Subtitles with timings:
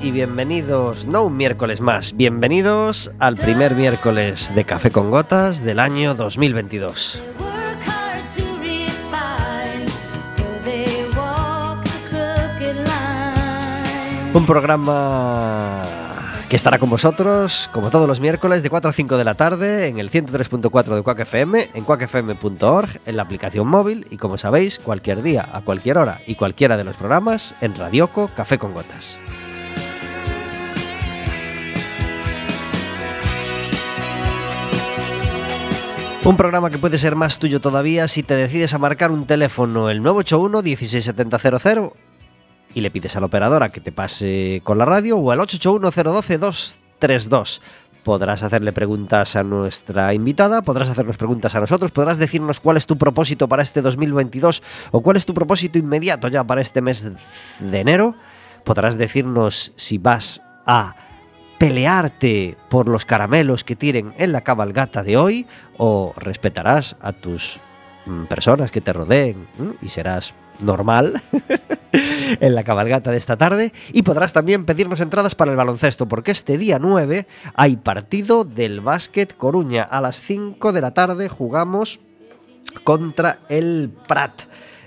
[0.00, 5.78] y bienvenidos, no un miércoles más, bienvenidos al primer miércoles de Café con Gotas del
[5.78, 7.22] año 2022.
[14.32, 15.82] Un programa
[16.48, 19.88] que estará con vosotros, como todos los miércoles, de 4 a 5 de la tarde,
[19.88, 24.78] en el 103.4 de Quack FM, en quackfm.org, en la aplicación móvil y, como sabéis,
[24.78, 29.18] cualquier día, a cualquier hora y cualquiera de los programas en Radioco Café con Gotas.
[36.24, 39.90] Un programa que puede ser más tuyo todavía si te decides a marcar un teléfono
[39.90, 41.92] el 981 16700
[42.74, 47.60] y le pides a la operadora que te pase con la radio o al 881-012-232.
[48.02, 52.86] Podrás hacerle preguntas a nuestra invitada, podrás hacernos preguntas a nosotros, podrás decirnos cuál es
[52.86, 54.62] tu propósito para este 2022
[54.92, 57.06] o cuál es tu propósito inmediato ya para este mes
[57.60, 58.14] de enero.
[58.64, 60.96] Podrás decirnos si vas a
[61.58, 67.58] pelearte por los caramelos que tiren en la cabalgata de hoy o respetarás a tus
[68.06, 69.46] mm, personas que te rodeen
[69.80, 71.22] y serás normal
[71.92, 73.72] en la cabalgata de esta tarde.
[73.92, 78.80] Y podrás también pedirnos entradas para el baloncesto porque este día 9 hay partido del
[78.80, 79.82] Básquet Coruña.
[79.82, 82.00] A las 5 de la tarde jugamos
[82.82, 84.42] contra el Prat.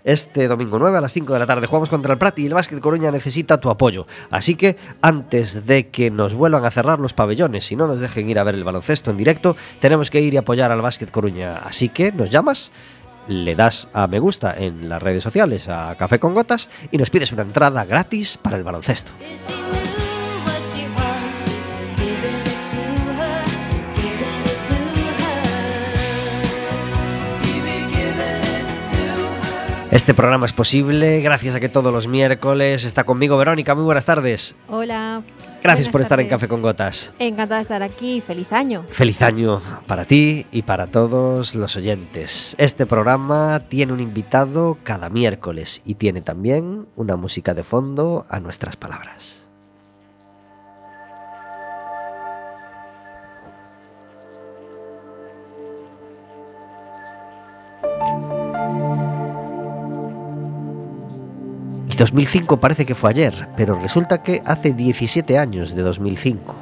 [0.08, 2.54] Este domingo 9 a las 5 de la tarde jugamos contra el Prat y el
[2.54, 4.08] Básquet Coruña necesita tu apoyo.
[4.32, 8.30] Así que antes de que nos vuelvan a cerrar los pabellones y no nos dejen
[8.30, 11.58] ir a ver el baloncesto en directo, tenemos que ir y apoyar al Básquet Coruña.
[11.58, 12.72] Así que nos llamas
[13.28, 17.10] le das a me gusta en las redes sociales a Café con Gotas y nos
[17.10, 19.12] pides una entrada gratis para el baloncesto.
[29.98, 33.74] Este programa es posible gracias a que todos los miércoles está conmigo Verónica.
[33.74, 34.56] Muy buenas tardes.
[34.70, 35.24] Hola.
[35.64, 37.14] Gracias por estar en Café con Gotas.
[37.18, 38.22] Encantada de estar aquí.
[38.22, 38.86] Feliz año.
[38.90, 42.54] Feliz año para ti y para todos los oyentes.
[42.60, 48.40] Este programa tiene un invitado cada miércoles y tiene también una música de fondo a
[48.40, 49.37] nuestras palabras.
[61.98, 66.56] Y 2005 parece que fue ayer, pero resulta que hace 17 años de 2005.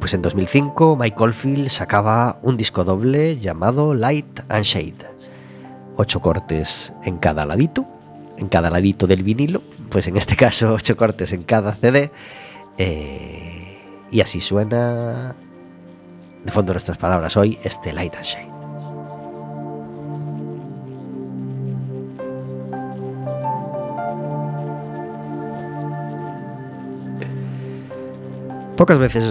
[0.00, 4.94] Pues en 2005 Mike Oldfield sacaba un disco doble llamado Light and Shade.
[5.96, 7.84] Ocho cortes en cada ladito,
[8.38, 12.10] en cada ladito del vinilo, pues en este caso ocho cortes en cada CD.
[12.78, 13.78] eh,
[14.10, 15.36] y así suena,
[16.46, 18.51] de fondo nuestras palabras hoy, este Light and Shade.
[28.76, 29.24] Pocas veces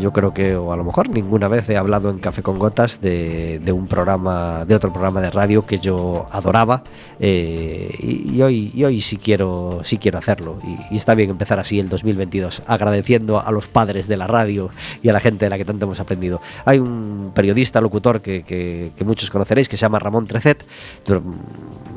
[0.00, 3.00] yo creo que, o a lo mejor ninguna vez he hablado en Café con Gotas
[3.00, 6.82] de, un programa, de otro programa de radio que yo adoraba
[7.20, 10.58] eh, y, hoy, y sí quiero, sí quiero hacerlo
[10.90, 14.70] y, está bien empezar así el 2022 agradeciendo a los padres de la radio
[15.02, 16.42] y a la gente de la que tanto hemos aprendido.
[16.64, 20.64] Hay un periodista, locutor que, que- muchos conoceréis que se llama Ramón Trecet,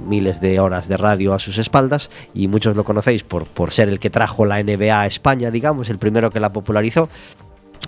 [0.08, 3.90] miles de horas de radio a sus espaldas y muchos lo conocéis por, por ser
[3.90, 7.10] el que trajo la NBA a España, digamos, el primero que la popularizó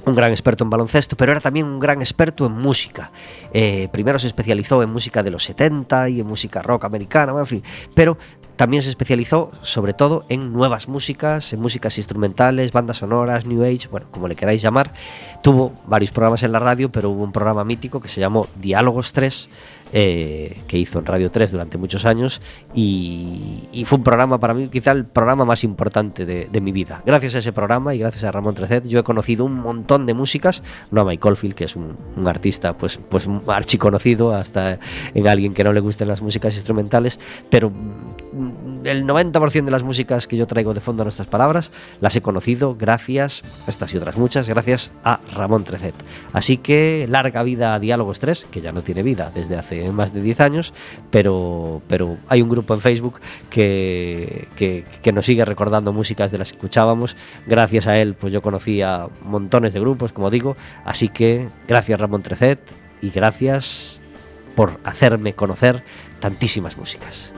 [0.05, 3.11] un gran experto en baloncesto, pero era también un gran experto en música.
[3.53, 7.45] Eh, primero se especializó en música de los 70 y en música rock americana, en
[7.45, 7.63] fin,
[7.93, 8.17] pero
[8.59, 13.87] también se especializó sobre todo en nuevas músicas, en músicas instrumentales, bandas sonoras, New Age,
[13.89, 14.91] bueno, como le queráis llamar.
[15.41, 19.13] Tuvo varios programas en la radio, pero hubo un programa mítico que se llamó Diálogos
[19.13, 19.49] 3,
[19.93, 22.41] eh, que hizo en Radio 3 durante muchos años
[22.75, 26.73] y, y fue un programa para mí quizá el programa más importante de, de mi
[26.73, 27.01] vida.
[27.05, 30.13] Gracias a ese programa y gracias a Ramón Trecet yo he conocido un montón de
[30.13, 34.79] músicas, no a Mike Oldfield, que es un, un artista pues, pues archiconocido hasta
[35.13, 37.19] en alguien que no le gusten las músicas instrumentales,
[37.49, 37.71] pero
[38.83, 42.21] el 90% de las músicas que yo traigo de fondo a nuestras palabras las he
[42.21, 45.95] conocido gracias, estas y otras muchas, gracias a Ramón Trecet.
[46.33, 50.13] Así que larga vida a Diálogos 3, que ya no tiene vida desde hace más
[50.13, 50.73] de 10 años,
[51.11, 56.37] pero, pero hay un grupo en Facebook que, que, que nos sigue recordando músicas de
[56.37, 57.15] las que escuchábamos.
[57.47, 60.55] Gracias a él, pues yo conocí a montones de grupos, como digo.
[60.85, 62.59] Así que gracias Ramón Trecet
[63.01, 63.99] y gracias
[64.55, 65.83] por hacerme conocer
[66.19, 67.31] tantísimas músicas.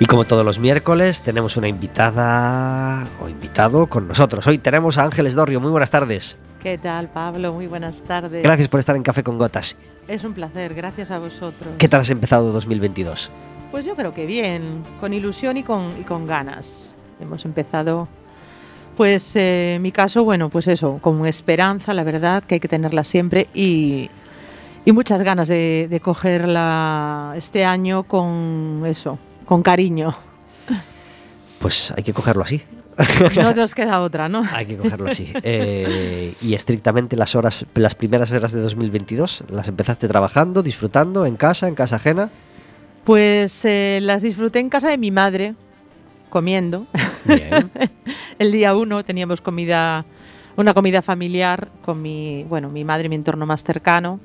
[0.00, 4.46] Y como todos los miércoles, tenemos una invitada o invitado con nosotros.
[4.46, 5.60] Hoy tenemos a Ángeles Dorrio.
[5.60, 6.38] Muy buenas tardes.
[6.62, 7.52] ¿Qué tal, Pablo?
[7.52, 8.44] Muy buenas tardes.
[8.44, 9.76] Gracias por estar en Café con Gotas.
[10.06, 11.74] Es un placer, gracias a vosotros.
[11.78, 13.30] ¿Qué tal has empezado 2022?
[13.72, 16.94] Pues yo creo que bien, con ilusión y con, y con ganas.
[17.20, 18.06] Hemos empezado,
[18.96, 22.68] pues eh, en mi caso, bueno, pues eso, con esperanza, la verdad, que hay que
[22.68, 24.10] tenerla siempre y,
[24.84, 29.18] y muchas ganas de, de cogerla este año con eso,
[29.48, 30.14] con cariño.
[31.58, 32.62] Pues hay que cogerlo así.
[33.36, 34.42] No nos queda otra, ¿no?
[34.52, 35.32] Hay que cogerlo así.
[35.42, 41.36] Eh, y estrictamente las horas, las primeras horas de 2022, ¿las empezaste trabajando, disfrutando, en
[41.36, 42.28] casa, en casa ajena?
[43.04, 45.54] Pues eh, las disfruté en casa de mi madre,
[46.28, 46.86] comiendo.
[47.24, 47.70] Bien.
[48.38, 50.04] El día uno teníamos comida,
[50.56, 54.20] una comida familiar con mi, bueno, mi madre y mi entorno más cercano.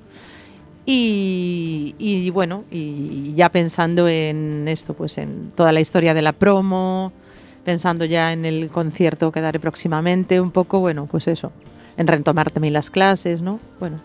[0.85, 6.33] Y, y, bueno, y ya pensando en esto, pues en toda la historia de la
[6.33, 7.13] promo,
[7.63, 11.51] pensando ya en el concierto que daré próximamente, un poco, bueno, pues eso,
[11.95, 13.59] en retomar también las clases, ¿no?
[13.80, 14.00] Bueno,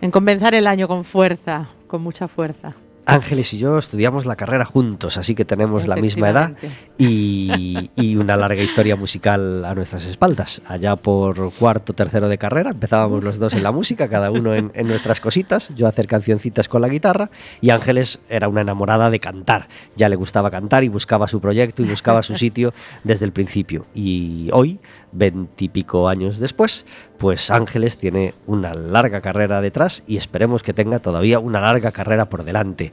[0.00, 2.74] en comenzar el año con fuerza, con mucha fuerza.
[3.06, 6.52] Ángeles y yo estudiamos la carrera juntos, así que tenemos la misma edad
[6.98, 10.60] y, y, una larga historia musical a nuestras espaldas.
[10.66, 14.72] Allá por cuarto, tercero de carrera, empezábamos los dos en la música, cada uno en,
[14.74, 17.30] en, nuestras cositas, yo a hacer cancioncitas con la guitarra
[17.60, 21.82] y Ángeles era una enamorada de cantar, ya le gustaba cantar y buscaba su proyecto
[21.82, 22.74] y buscaba su sitio
[23.04, 23.86] desde el principio.
[23.94, 24.80] Y hoy,
[25.12, 26.84] veintipico años después,
[27.18, 32.28] pues Ángeles tiene una larga carrera detrás y esperemos que tenga todavía una larga carrera
[32.28, 32.92] por delante.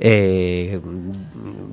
[0.00, 0.80] Eh,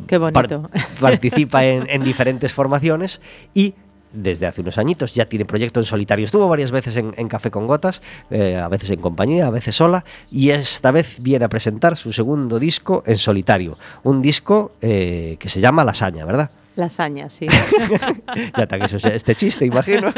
[0.07, 0.63] Qué bonito.
[0.63, 3.21] Par participa en, en, diferentes formaciones
[3.53, 3.75] y
[4.13, 6.25] desde hace unos añitos ya tiene proyecto en solitario.
[6.25, 9.75] Estuvo varias veces en, en Café con Gotas, eh, a veces en compañía, a veces
[9.75, 13.77] sola, y esta vez viene a presentar su segundo disco en solitario.
[14.04, 16.51] Un disco eh, que se llama Lasaña, ¿verdad?
[16.75, 17.47] Lasaña, sí.
[18.57, 20.13] ya está que eso es este chiste, imagino.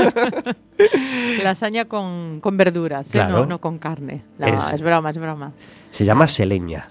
[1.43, 3.37] Lasaña con, con verduras, Claro.
[3.37, 3.39] ¿eh?
[3.41, 4.23] no, no con carne.
[4.37, 4.73] No, es...
[4.75, 4.81] es...
[4.81, 5.53] broma, es broma.
[5.89, 6.87] Se llama Seleña.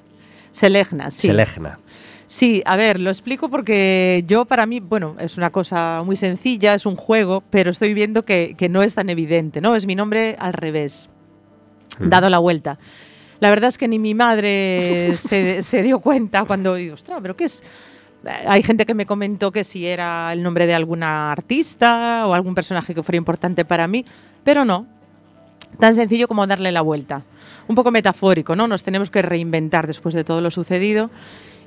[0.50, 1.28] Selegna, sí.
[1.28, 1.78] Selegna.
[2.26, 6.75] Sí, a ver, lo explico porque yo para mí, bueno, es una cosa muy sencilla,
[6.75, 9.76] es un juego, pero estoy viendo que, que no es tan evidente, ¿no?
[9.76, 11.11] Es mi nombre al revés,
[11.99, 12.09] mm.
[12.09, 12.78] dado la vuelta.
[13.38, 17.45] La verdad es que ni mi madre se, se dio cuenta cuando ostras, pero ¿qué
[17.45, 17.62] es?
[18.47, 22.55] Hay gente que me comentó que si era el nombre de alguna artista o algún
[22.55, 24.05] personaje que fuera importante para mí,
[24.45, 24.87] pero no.
[25.79, 27.23] Tan sencillo como darle la vuelta.
[27.67, 28.69] Un poco metafórico, ¿no?
[28.69, 31.11] Nos tenemos que reinventar después de todo lo sucedido.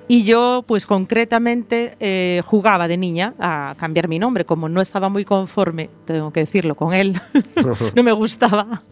[0.07, 4.45] Y yo, pues concretamente, eh, jugaba de niña a cambiar mi nombre.
[4.45, 7.19] Como no estaba muy conforme, tengo que decirlo, con él,
[7.95, 8.83] no me gustaba.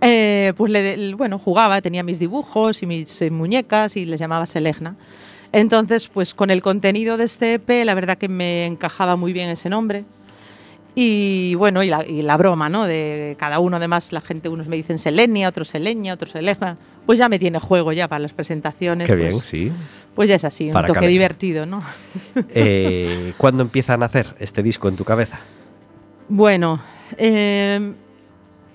[0.00, 4.46] Eh, pues le, bueno, jugaba, tenía mis dibujos y mis eh, muñecas y les llamaba
[4.46, 4.96] Selegna.
[5.52, 9.50] Entonces, pues con el contenido de este EP, la verdad que me encajaba muy bien
[9.50, 10.04] ese nombre.
[10.94, 12.84] Y bueno, y la, y la, broma, ¿no?
[12.84, 16.78] De cada uno, además, la gente, unos me dicen Selenia, otros Selenia, otros Selegna.
[17.06, 19.06] Pues ya me tiene juego ya para las presentaciones.
[19.08, 19.72] Qué pues, bien, sí.
[20.14, 21.80] Pues ya es así, para un toque divertido, ¿no?
[22.54, 25.38] Eh, ¿Cuándo empieza a nacer este disco en tu cabeza?
[26.28, 26.80] Bueno,
[27.16, 27.92] eh,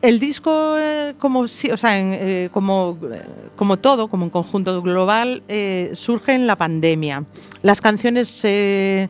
[0.01, 6.55] el disco, eh, en, eh, como, todo, como un conjunto global, eh, surge en la
[6.55, 7.23] pandemia.
[7.61, 9.09] Las canciones eh,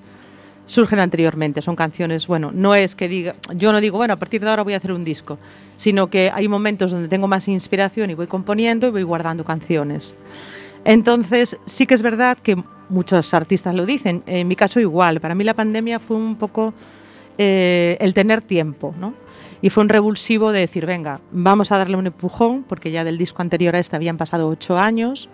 [0.66, 4.42] surgen anteriormente, son canciones, bueno, no es que diga, yo no digo, bueno, a partir
[4.42, 5.38] de ahora voy a hacer un disco,
[5.76, 10.16] sino que hay momentos donde tengo más inspiración y voy componiendo y voy guardando canciones.
[10.84, 12.56] Entonces, sí que es verdad que
[12.90, 16.74] muchos artistas lo dicen, en mi caso igual, para mí la pandemia fue un poco
[17.38, 19.25] eh, el tener tiempo, ¿no?
[19.62, 23.18] Y fue un revulsivo de decir, venga, vamos a darle un empujón, porque ya del
[23.18, 25.30] disco anterior a este habían pasado ocho años.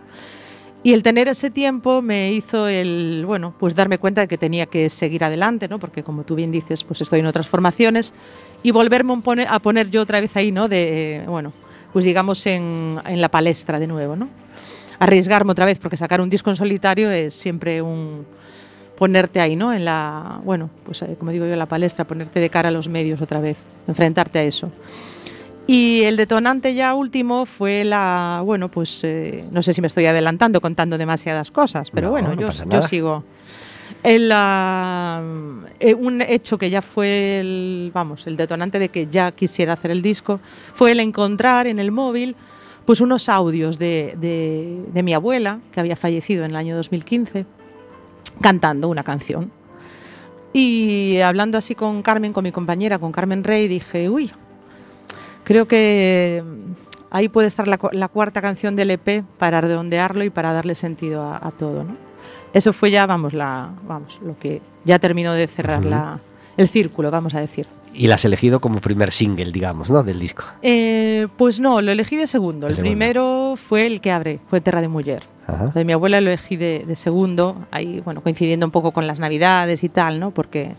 [0.84, 4.66] Y el tener ese tiempo me hizo el, bueno, pues darme cuenta de que tenía
[4.66, 5.78] que seguir adelante, ¿no?
[5.78, 8.14] Porque como tú bien dices, pues estoy en otras formaciones
[8.64, 9.14] y volverme
[9.48, 10.68] a poner yo otra vez ahí, ¿no?
[10.68, 11.54] De, bueno,
[11.94, 14.28] pues digamos en, en la palestra de nuevo, ¿no?
[14.98, 18.26] Arriesgarme otra vez, porque sacar un disco en solitario es siempre un,
[19.02, 19.74] ponerte ahí, ¿no?
[19.74, 22.72] En la, bueno, pues eh, como digo yo, en la palestra, ponerte de cara a
[22.72, 24.72] los medios otra vez, enfrentarte a eso.
[25.66, 30.06] Y el detonante ya último fue la, bueno, pues eh, no sé si me estoy
[30.06, 33.24] adelantando contando demasiadas cosas, pero no, bueno, no yo, sigo.
[34.04, 39.32] El, uh, eh, un hecho que ya fue el, vamos, el detonante de que ya
[39.32, 40.40] quisiera hacer el disco
[40.76, 42.36] fue el encontrar en el móvil
[42.86, 47.48] pues unos audios de, de, de mi abuela, que había fallecido en el año 2015,
[48.42, 49.52] cantando una canción.
[50.54, 54.32] Y hablando así con Carmen, con mi compañera, con Carmen Rey, dije, uy,
[55.44, 56.44] creo que
[57.10, 61.24] ahí puede estar la, la cuarta canción del EP para redondearlo y para darle sentido
[61.24, 61.84] a, a todo.
[61.84, 61.96] ¿no?
[62.54, 66.20] Eso fue ya, vamos, la, vamos, lo que ya terminó de cerrar la,
[66.58, 67.68] el círculo, vamos a decir.
[67.94, 70.04] Y la has elegido como primer single, digamos, ¿no?
[70.04, 70.46] Del disco.
[70.62, 72.68] Eh, pues no, lo elegí de segundo.
[72.68, 72.90] De el segundo.
[72.90, 75.24] primero fue el que abre, fue Terra de Mujer.
[75.74, 79.20] De mi abuela lo elegí de, de segundo, ahí, bueno, coincidiendo un poco con las
[79.20, 80.32] navidades y tal, ¿no?
[80.32, 80.76] Porque,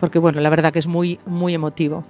[0.00, 2.04] porque bueno, la verdad que es muy, muy emotivo.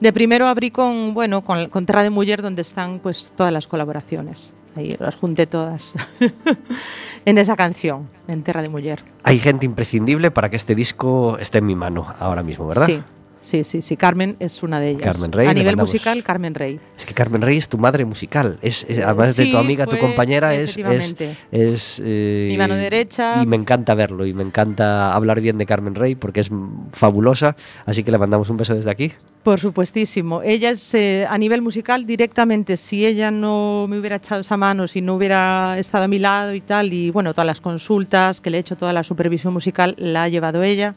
[0.00, 3.66] De primero abrí con, bueno, con, con Terra de Mujer, donde están pues todas las
[3.66, 4.52] colaboraciones.
[4.76, 5.94] Ahí las junté todas
[7.24, 9.04] en esa canción, en Terra de Mujer.
[9.22, 12.86] Hay gente imprescindible para que este disco esté en mi mano ahora mismo, ¿verdad?
[12.86, 13.02] Sí,
[13.44, 13.96] sí, sí, sí.
[13.96, 15.02] Carmen es una de ellas.
[15.16, 16.80] Carmen Rey, A nivel musical, Carmen Rey.
[16.98, 18.58] Es que Carmen Rey es tu madre musical.
[18.62, 20.76] Es, es- además de tu amiga, tu compañera, es.
[20.76, 21.14] es,
[21.52, 23.42] es, eh, Mi mano derecha.
[23.42, 26.50] Y me encanta verlo y me encanta hablar bien de Carmen Rey porque es
[26.92, 27.54] fabulosa.
[27.86, 29.12] Así que le mandamos un beso desde aquí.
[29.42, 30.40] Por supuestísimo.
[30.42, 34.86] Ella es eh, a nivel musical directamente, si ella no me hubiera echado esa mano,
[34.88, 38.48] si no hubiera estado a mi lado y tal, y bueno, todas las consultas que
[38.48, 40.94] le he hecho, toda la supervisión musical la ha llevado ella.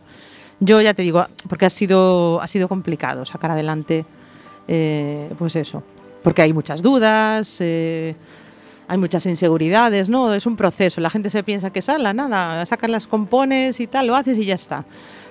[0.60, 4.06] Yo ya te digo, porque ha sido, ha sido complicado sacar adelante,
[4.68, 5.84] eh, pues eso,
[6.24, 8.16] porque hay muchas dudas, eh,
[8.88, 10.34] hay muchas inseguridades, ¿no?
[10.34, 14.08] Es un proceso, la gente se piensa que sala, nada, sacas las compones y tal,
[14.08, 14.86] lo haces y ya está.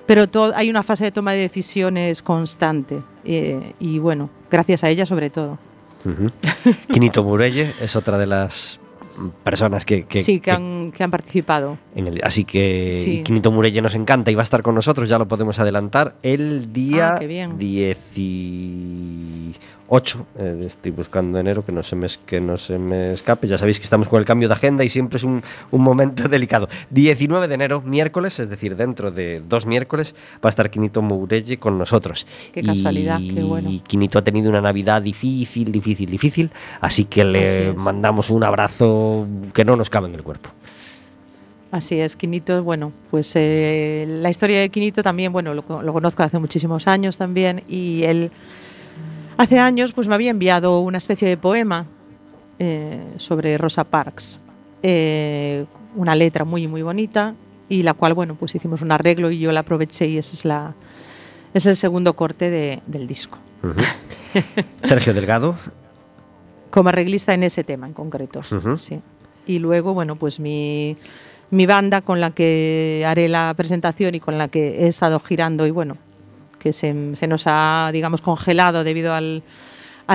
[0.05, 4.89] Pero todo, hay una fase de toma de decisiones constante eh, y bueno, gracias a
[4.89, 5.57] ella sobre todo.
[6.05, 6.31] Ujú.
[6.93, 8.79] Quinito Murelle es otra de las
[9.43, 10.57] personas que, que- sí, que, que
[10.87, 11.77] han, que han participado.
[11.95, 13.21] en el- así que Sí.
[13.23, 16.71] Quinito Murelle nos encanta y va a estar con nosotros, ya lo podemos adelantar, el
[16.73, 17.57] día Ah, qué bien.
[17.57, 20.27] 18.
[20.37, 23.47] eh, estoy buscando enero, que no, se me, que no se me escape.
[23.47, 25.41] Ya sabéis que estamos con el cambio de agenda y siempre es un,
[25.71, 26.67] un momento delicado.
[26.89, 31.57] 19 de enero, miércoles, es decir, dentro de dos miércoles, va a estar Quinito Murelle
[31.57, 32.27] con nosotros.
[32.53, 33.71] Qué casualidad, qué bueno.
[33.87, 36.51] Quinito ha tenido una Navidad difícil, difícil, difícil,
[36.81, 40.49] así que le mandamos un abrazo que no nos cabe en el cuerpo.
[41.71, 46.23] Así es, Quinito, bueno, pues eh, la historia de Quinito también, bueno, lo, lo conozco
[46.23, 48.31] hace muchísimos años también y él
[49.37, 51.85] hace años pues me había enviado una especie de poema
[52.59, 54.39] eh, sobre Rosa Parks,
[54.81, 57.35] eh, una letra muy, muy bonita
[57.67, 60.45] y la cual, bueno, pues hicimos un arreglo y yo la aproveché y ese es,
[60.45, 60.73] la,
[61.53, 63.39] es el segundo corte de- del disco.
[64.83, 65.57] Sergio Delgado,
[66.69, 68.41] como arreglista en ese tema en concreto.
[68.77, 69.01] Sí.
[69.45, 70.95] Y luego, bueno, pues mi,
[71.49, 75.65] mi banda con la que haré la presentación y con la que he estado girando
[75.65, 75.97] y bueno,
[76.59, 79.21] que se, nos ha, digamos, congelado debido a,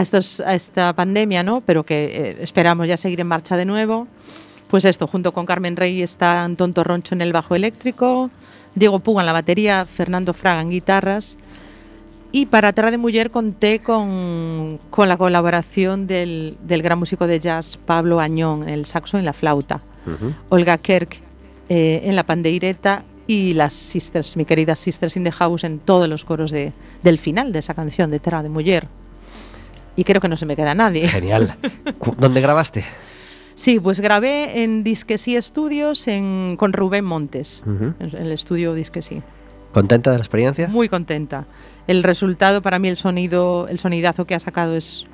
[0.00, 1.60] esta pandemia, ¿no?
[1.60, 4.06] Pero que eh, esperamos ya seguir en marcha de nuevo.
[4.68, 8.30] Pues esto, junto con Carmen Rey está Antón Torroncho en el bajo eléctrico,
[8.74, 11.36] Diego Puga en la batería, Fernando Fraga en guitarras.
[12.34, 17.38] Y para Terra de Mujer conté con, con la colaboración del, del gran músico de
[17.38, 19.82] jazz Pablo Añón el saxo y la flauta,
[20.48, 21.20] Olga Kerk
[21.68, 26.08] eh, en la pandeireta y las sisters, mi querida Sisters in the House en todos
[26.08, 28.88] los coros de, del final de esa canción de Terra de Mujer.
[29.96, 31.06] Y creo que no se me queda nadie.
[31.08, 31.54] genial.
[32.18, 32.84] ¿Dónde grabaste?
[33.54, 39.22] Sí, pues grabé en Disquesí Estudios en, con Rubén Montes, en el estudio Disquesí.
[39.72, 40.68] ¿Contenta de la experiencia?
[40.68, 41.46] Muy contenta.
[41.86, 45.06] El resultado, para mí, el sonido, el sonidazo que ha sacado es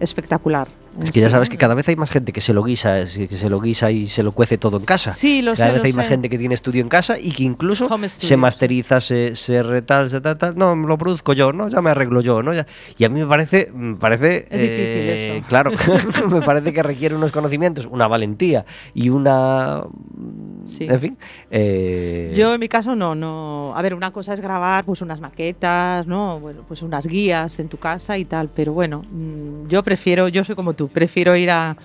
[0.00, 0.68] espectacular.
[1.02, 3.36] Es que ya sabes que cada vez hay más gente que se lo guisa, que
[3.36, 5.12] se lo guisa y se lo cuece todo en casa.
[5.12, 6.12] Sí, lo cada sé, vez lo hay más sé.
[6.12, 10.20] gente que tiene estudio en casa y que incluso se masteriza, se, se retal, se
[10.20, 10.56] tal, tal.
[10.56, 11.68] No, lo produzco yo, ¿no?
[11.68, 12.52] Ya me arreglo yo, ¿no?
[12.54, 14.76] Ya- y a mí me parece, me parece Es difícil
[15.08, 15.46] eh, eso.
[15.48, 15.72] Claro,
[16.30, 19.82] me parece que requiere unos conocimientos, una valentía y una,
[20.64, 20.86] Sí.
[20.88, 21.18] en fin.
[21.50, 23.72] eh, Yo en mi caso no, no.
[23.76, 26.40] A ver, una cosa es grabar pues unas maquetas, ¿no?
[26.40, 30.42] Bueno, pues unas guías en tu casa y tal, pero bueno, mm, yo prefiero, yo
[30.44, 31.76] soy como tú, prefiero ir a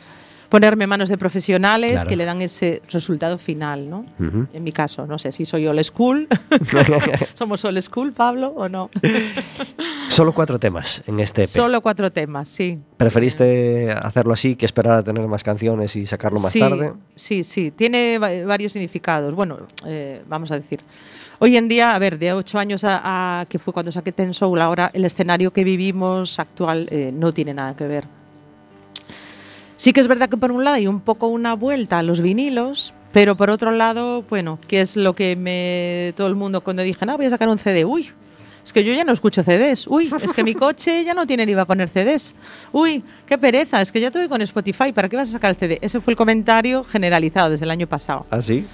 [0.49, 2.09] ponerme manos de profesionales Claro.
[2.09, 3.99] que le dan ese resultado final, ¿no?
[4.19, 4.47] Ujú.
[4.51, 6.27] En mi caso, no sé si soy old school.
[7.35, 8.89] ¿Somos old school, Pablo, o no?
[10.09, 11.47] Solo cuatro temas en este EP.
[11.47, 12.79] Solo cuatro temas, sí.
[12.97, 16.93] ¿Preferiste hacerlo así que esperar a tener más canciones y sacarlo más sí, tarde?
[17.15, 19.35] Sí, sí, tiene va- varios significados.
[19.35, 20.79] Bueno, eh, vamos a decir.
[21.37, 24.33] Hoy en día, a ver, de ocho años a, a- que fue cuando saqué Ten
[24.33, 28.05] Soul, ahora el escenario que vivimos actual eh, no tiene nada que ver.
[29.79, 32.19] Sí que es verdad que por un lado hay un poco una vuelta a los
[32.19, 36.83] vinilos, pero por otro lado, bueno, que es lo que me todo el mundo cuando
[36.83, 38.09] dije, no, voy a sacar un CD, uy,
[38.61, 41.45] es que yo ya no escucho CDs, uy, es que mi coche ya no tiene
[41.45, 42.35] ni va a poner CDs,
[42.73, 45.55] uy, qué pereza, es que ya voy con Spotify, ¿para qué vas a sacar el
[45.55, 45.79] CD?
[45.81, 48.65] Ese fue el comentario generalizado desde el año pasado, ¿Ah, sí?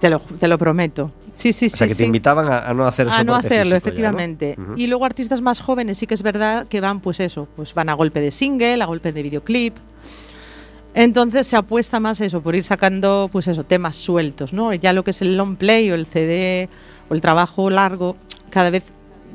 [0.00, 1.12] te lo, te lo prometo.
[1.34, 1.92] Sí, sí, O sea, sí.
[1.92, 2.04] que te sí.
[2.04, 3.76] invitaban a, a no hacer A no hacerlo, físico ya, ¿no?
[3.76, 4.56] efectivamente.
[4.76, 7.90] Y luego artistas más jóvenes sí que es verdad que van, pues eso, pues van
[7.90, 9.76] a golpe de single, a golpe de videoclip.
[10.94, 14.74] Entonces se apuesta más eso, por ir sacando pues eso, temas sueltos, ¿no?
[14.74, 16.68] Ya lo que es el long play o el CD
[17.08, 18.16] o el trabajo largo
[18.50, 18.84] cada vez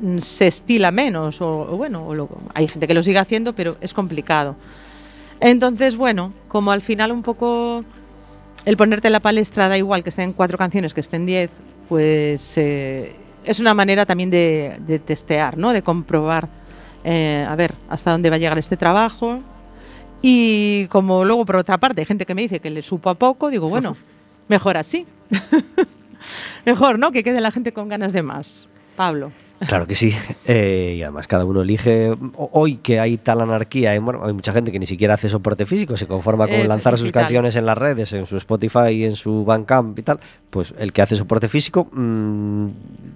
[0.00, 3.92] mm, se estila menos o, bueno, o hay gente que lo sigue haciendo, pero es
[3.92, 4.54] complicado.
[5.40, 7.80] Entonces, bueno, como al final un poco
[8.64, 11.50] el ponerte en la palestra da igual que estén cuatro canciones, que estén diez,
[11.88, 15.72] pues eh, es una manera también de, de testear, ¿no?
[15.72, 16.48] De comprobar,
[17.02, 19.40] eh, a ver, hasta dónde va a llegar este trabajo.
[20.22, 23.14] Y como luego, por otra parte, hay gente que me dice que le supo a
[23.14, 23.96] poco, digo, bueno,
[24.48, 25.06] mejor así.
[26.64, 27.12] mejor, ¿no?
[27.12, 28.68] Que quede la gente con ganas de más.
[28.96, 29.32] Pablo.
[29.66, 30.12] Claro que sí.
[30.46, 32.16] Eh, y además cada uno elige.
[32.36, 35.66] Hoy que hay tal anarquía, hay, bueno, hay mucha gente que ni siquiera hace soporte
[35.66, 37.24] físico, se conforma con Eh, lanzar sus digital.
[37.24, 40.20] canciones en las redes, en su Spotify, en su Bandcamp y tal.
[40.50, 42.68] Pues el que hace soporte físico, mm,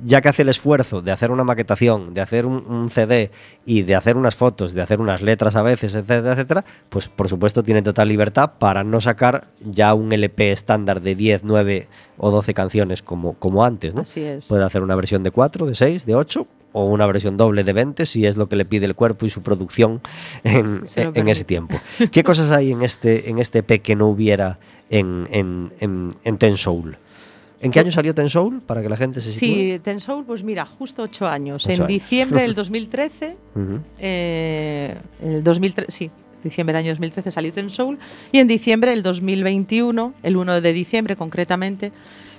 [0.05, 3.31] ya que hace el esfuerzo de hacer una maquetación, de hacer un, un CD
[3.65, 7.29] y de hacer unas fotos, de hacer unas letras a veces, etcétera, etcétera, pues por
[7.29, 11.89] supuesto tiene total libertad para no sacar ya un LP estándar de 10, 9
[12.25, 14.03] o 12 canciones como, como antes, ¿no?
[14.03, 14.47] Así es.
[14.47, 17.73] Puede hacer una versión de 4, de 6, de 8 o una versión doble de
[17.73, 20.01] 20 si es lo que le pide el cuerpo y su producción
[20.45, 21.81] en, ese tiempo.
[22.13, 26.39] ¿Qué cosas hay en este, en este EP que no hubiera en, en, en, en
[26.39, 26.97] Ten Soul?
[27.61, 28.61] ¿En qué año salió Ten Soul?
[28.61, 29.45] Para que la gente se sitúe.
[29.45, 31.65] Sí, Ten Soul, pues mira, justo ocho años.
[31.65, 31.89] Ocho en años.
[31.89, 33.81] diciembre del 2013, Ujú.
[33.99, 36.11] eh, el 2013, sí,
[36.43, 37.99] diciembre del año 2013 salió Ten Soul
[38.31, 41.93] y en diciembre del 2021, el 1 de diciembre concretamente,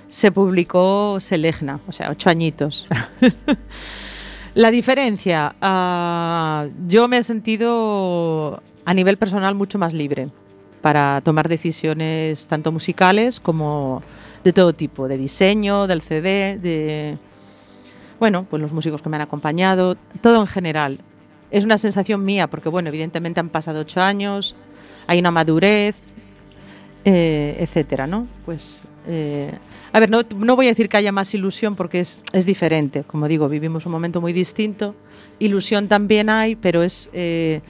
[0.08, 2.86] se publicó Selegna, o sea, ocho añitos.
[4.54, 10.28] La diferencia, ah, yo me he sentido a nivel personal mucho más libre
[10.80, 14.02] para tomar decisiones tanto musicales como
[14.44, 17.18] de todo tipo, de diseño, del CD, de
[18.20, 21.00] bueno, pues los músicos que me han acompañado, todo en general.
[21.54, 24.56] Es una sensación mía porque bueno, evidentemente han pasado ocho años,
[25.06, 25.94] hay una madurez,
[27.04, 28.26] eh, etcétera, ¿no?
[28.44, 29.52] Pues eh,
[29.92, 33.04] a ver, no, no voy a decir que haya más ilusión porque es, es diferente.
[33.04, 34.96] Como digo, vivimos un momento muy distinto.
[35.38, 37.60] Ilusión también hay, pero es eh,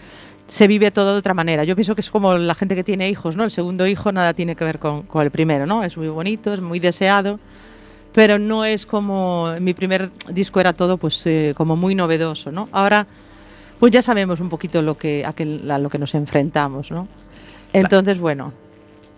[0.47, 1.64] se vive todo de otra manera.
[1.64, 3.44] Yo pienso que es como la gente que tiene hijos, ¿no?
[3.44, 5.85] El segundo hijo nada tiene que ver con, con el primero, ¿no?
[5.85, 7.38] Es muy bonito, es muy deseado,
[8.14, 12.70] pero no es como mi primer disco era todo, pues eh, como muy novedoso, ¿no?
[12.73, 13.07] Ahora,
[13.80, 17.08] pues ya sabemos un poquito lo que a, que- a lo que nos enfrentamos, ¿no?
[17.72, 18.52] Entonces, bueno,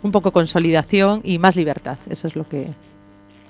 [0.02, 1.98] un poco consolidación y más libertad.
[2.08, 2.70] Eso es lo que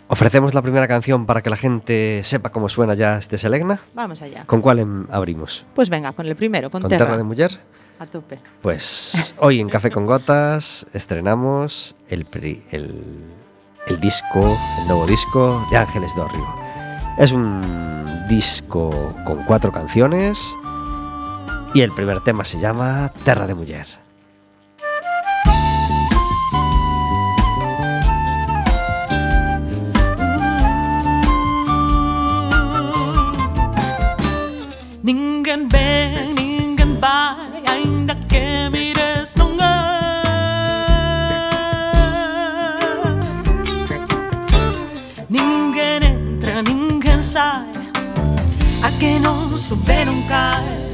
[0.09, 3.81] Ofrecemos la primera canción para que la gente sepa cómo suena ya este Selegna.
[3.93, 4.45] vamos allá.
[4.47, 5.67] ¿Con cuál em- abrimos?
[5.75, 7.07] Pues venga, con el primero, con, ¿Con Terra.
[7.07, 7.51] Terra de Mujer?
[7.99, 8.39] A tope.
[8.63, 13.25] Pues hoy en Café con Gotas estrenamos el, pri- el,
[13.89, 14.39] el disco,
[14.81, 16.47] el nuevo disco de Ángeles Dorrio.
[17.19, 17.61] Es un
[18.29, 18.91] disco
[19.25, 20.55] con cuatro canciones
[21.77, 23.87] y el primer tema se llama Terra de Mujer.
[35.03, 39.43] Ninguém vem, ninguém vai, ainda que mires é.
[45.29, 47.69] Ninguém entra, ninguém sai,
[48.83, 50.86] a quem não sube não cai,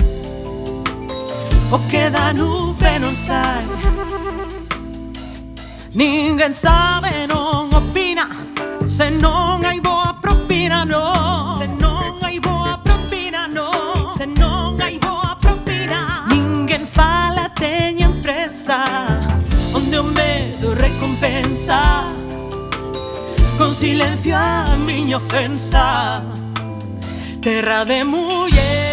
[1.73, 3.65] o che da nube non sai.
[5.93, 8.29] Ninguén sabe, non opina,
[8.85, 11.49] se non hai boa propina, no.
[11.59, 14.07] Se non hai boa propina, no.
[14.09, 16.27] Se non hai boa propina.
[16.29, 18.85] Ninguén fala, teña empresa,
[19.73, 22.05] onde o medo recompensa.
[23.57, 26.23] Con silencio a miña ofensa,
[27.41, 28.92] terra de muller.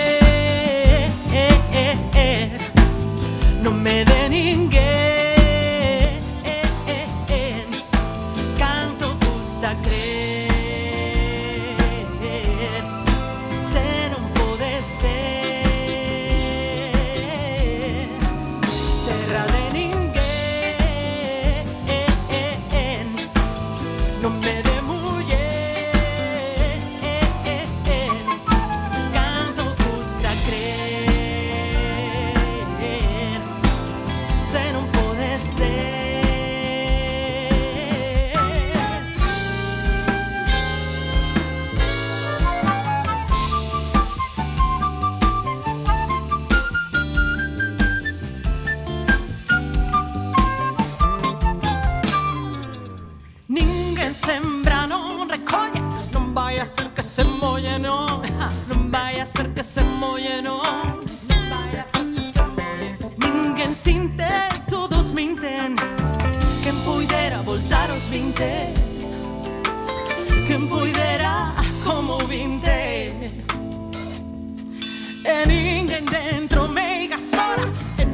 [3.63, 4.88] Não me dê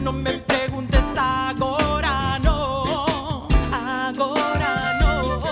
[0.06, 5.50] non me preguntes agora no, agora no.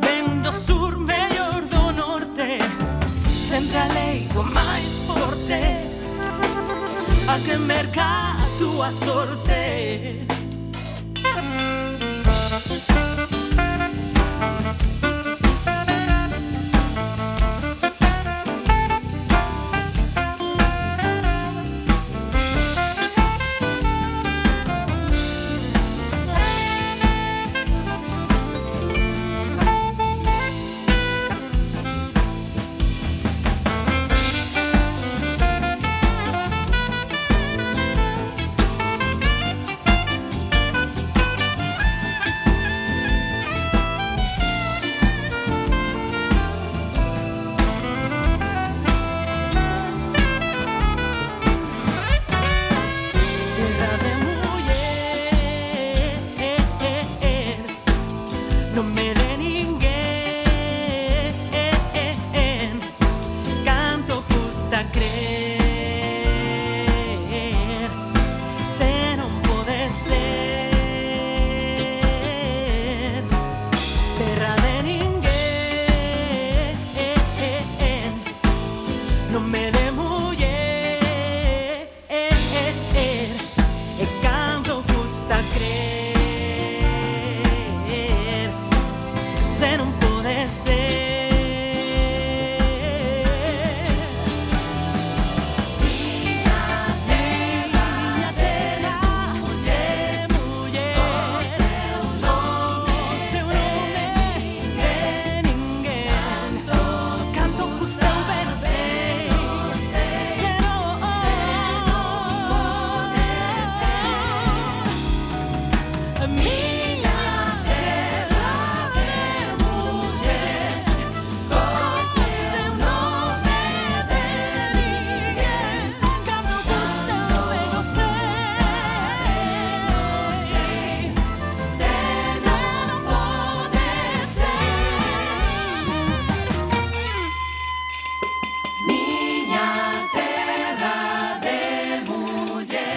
[0.00, 2.58] Ven do sur, mellor do norte,
[3.48, 5.62] sempre a lei do máis forte,
[7.28, 10.23] a que merca a tua sorte.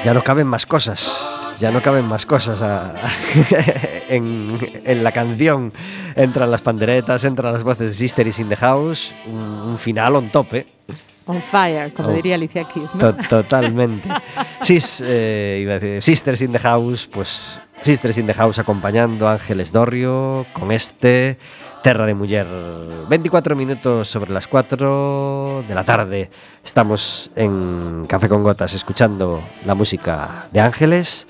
[0.08, 1.12] Ya no caben más cosas.
[1.60, 2.94] Ya no caben más cosas a-
[4.08, 5.74] en, en la canción.
[6.16, 9.14] Entran las panderetas, entran las voces de Sister is in the House.
[9.26, 10.66] Un, un final on top, ¿eh?
[11.26, 12.14] On fire, como Oh.
[12.14, 13.14] diría Alicia Keys, ¿no?
[13.14, 14.08] To- totalmente.
[14.62, 19.28] Sis, eh, iba a decir, Sisters in the House, pues Sisters in the House acompañando
[19.28, 21.38] a Ángeles Dorrio con este
[21.84, 22.48] Terra de Mujer.
[23.10, 26.30] 24 minutos sobre las 4 de la tarde.
[26.64, 31.28] Estamos en Café con Gotas escuchando la música de Ángeles.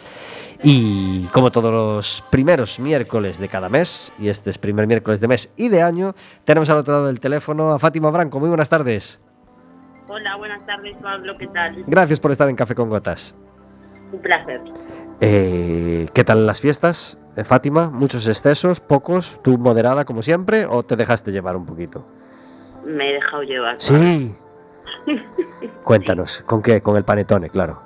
[0.64, 5.28] Y como todos los primeros miércoles de cada mes, y este es primer miércoles de
[5.28, 8.40] mes y de año, tenemos al otro lado del teléfono a Fátima Branco.
[8.40, 9.20] Muy buenas tardes.
[10.08, 11.84] Hola, buenas tardes, Pablo, ¿qué tal?
[11.86, 13.36] Gracias por estar en Café con Gotas.
[14.12, 14.62] Un placer.
[15.22, 17.90] Eh, ¿Qué tal las fiestas, eh, Fátima?
[17.90, 18.80] ¿Muchos excesos?
[18.80, 19.40] ¿Pocos?
[19.44, 22.06] ¿Tú moderada como siempre o te dejaste llevar un poquito?
[22.86, 23.76] Me he dejado llevar.
[23.80, 24.36] Sí.
[25.84, 26.82] Cuéntanos, ¿con qué?
[26.82, 27.82] Con el panetone, claro.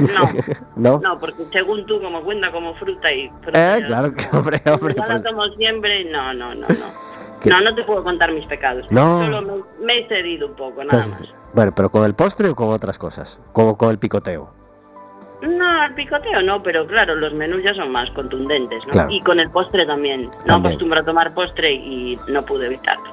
[0.00, 0.30] No,
[0.76, 1.00] ¿No?
[1.00, 3.76] no, porque según tú, como cuenta como fruta y fruta.
[3.78, 4.94] Eh, claro que, hombre, hombre.
[4.94, 7.06] Ya pues- la tomo siempre, no, no, no, no.
[7.42, 7.50] ¿Qué?
[7.50, 8.86] No, no te puedo contar mis pecados.
[8.90, 9.22] No.
[9.24, 11.34] Solo me, me he cedido un poco, nada más.
[11.52, 13.38] bueno, pero con el postre o con otras cosas?
[13.52, 14.50] Como con el picoteo.
[15.48, 18.92] No, al picoteo no, pero claro, los menús ya son más contundentes, ¿no?
[18.92, 19.10] Claro.
[19.10, 20.24] Y con el postre también.
[20.24, 20.66] No También.
[20.66, 23.04] acostumbro a tomar postre y no pude evitarlo.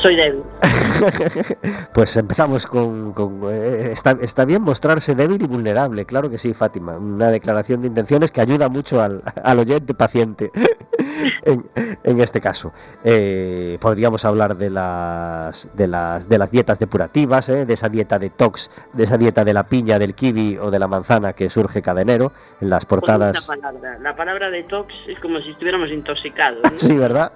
[0.00, 0.42] Soy débil.
[1.92, 3.12] Pues empezamos con...
[3.12, 6.96] con, eh, está, está bien mostrarse débil y vulnerable, claro que sí, Fátima.
[6.96, 10.50] Una declaración de intenciones que ayuda mucho al, al oyente paciente
[11.42, 11.68] en,
[12.04, 12.72] en este caso.
[13.04, 18.18] Eh, podríamos hablar de las, de las, de las dietas depurativas, eh, de esa dieta
[18.18, 21.82] detox, de esa dieta de la piña, del kiwi o de la manzana que surge
[21.82, 23.38] cada enero en las portadas.
[23.38, 23.98] esa palabra.
[24.00, 26.62] La palabra detox es como si estuviéramos intoxicados.
[26.62, 26.78] ¿no?
[26.78, 27.32] Sí, ¿verdad?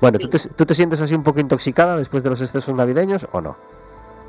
[0.00, 3.26] Bueno, ¿tú te, ¿tú te sientes así un poco intoxicada después de los excesos navideños
[3.32, 3.56] o no?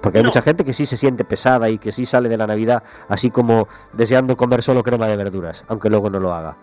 [0.01, 0.27] Porque hay No.
[0.27, 3.31] mucha gente que sí se siente pesada y que sí sale de la Navidad así
[3.31, 6.57] como deseando comer solo crema de verduras, aunque luego no lo haga.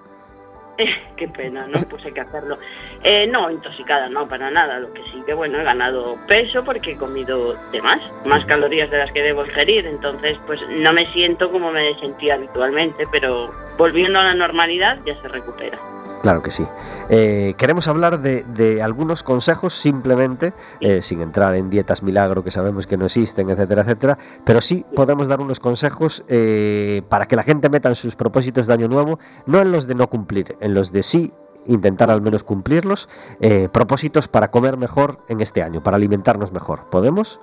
[1.16, 1.80] Qué pena, ¿no?
[1.88, 2.58] Pues hay que hacerlo.
[3.02, 4.78] Eh, no, intoxicada, no, para nada.
[4.78, 8.90] Lo que sí que, bueno, he ganado peso porque he comido de más, más calorías
[8.90, 9.86] de las que debo ingerir.
[9.86, 15.20] Entonces, pues no me siento como me sentía habitualmente, pero volviendo a la normalidad ya
[15.20, 15.78] se recupera.
[16.22, 16.66] Claro que sí.
[17.08, 22.50] Eh, queremos hablar de, de algunos consejos simplemente, eh, sin entrar en dietas milagro que
[22.50, 27.36] sabemos que no existen, etcétera, etcétera, pero sí podemos dar unos consejos eh, para que
[27.36, 30.56] la gente meta en sus propósitos de año nuevo, no en los de no cumplir,
[30.60, 31.33] en los de sí
[31.66, 33.09] intentar al menos cumplirlos,
[33.40, 36.88] eh, propósitos para comer mejor en este año, para alimentarnos mejor.
[36.90, 37.40] ¿Podemos?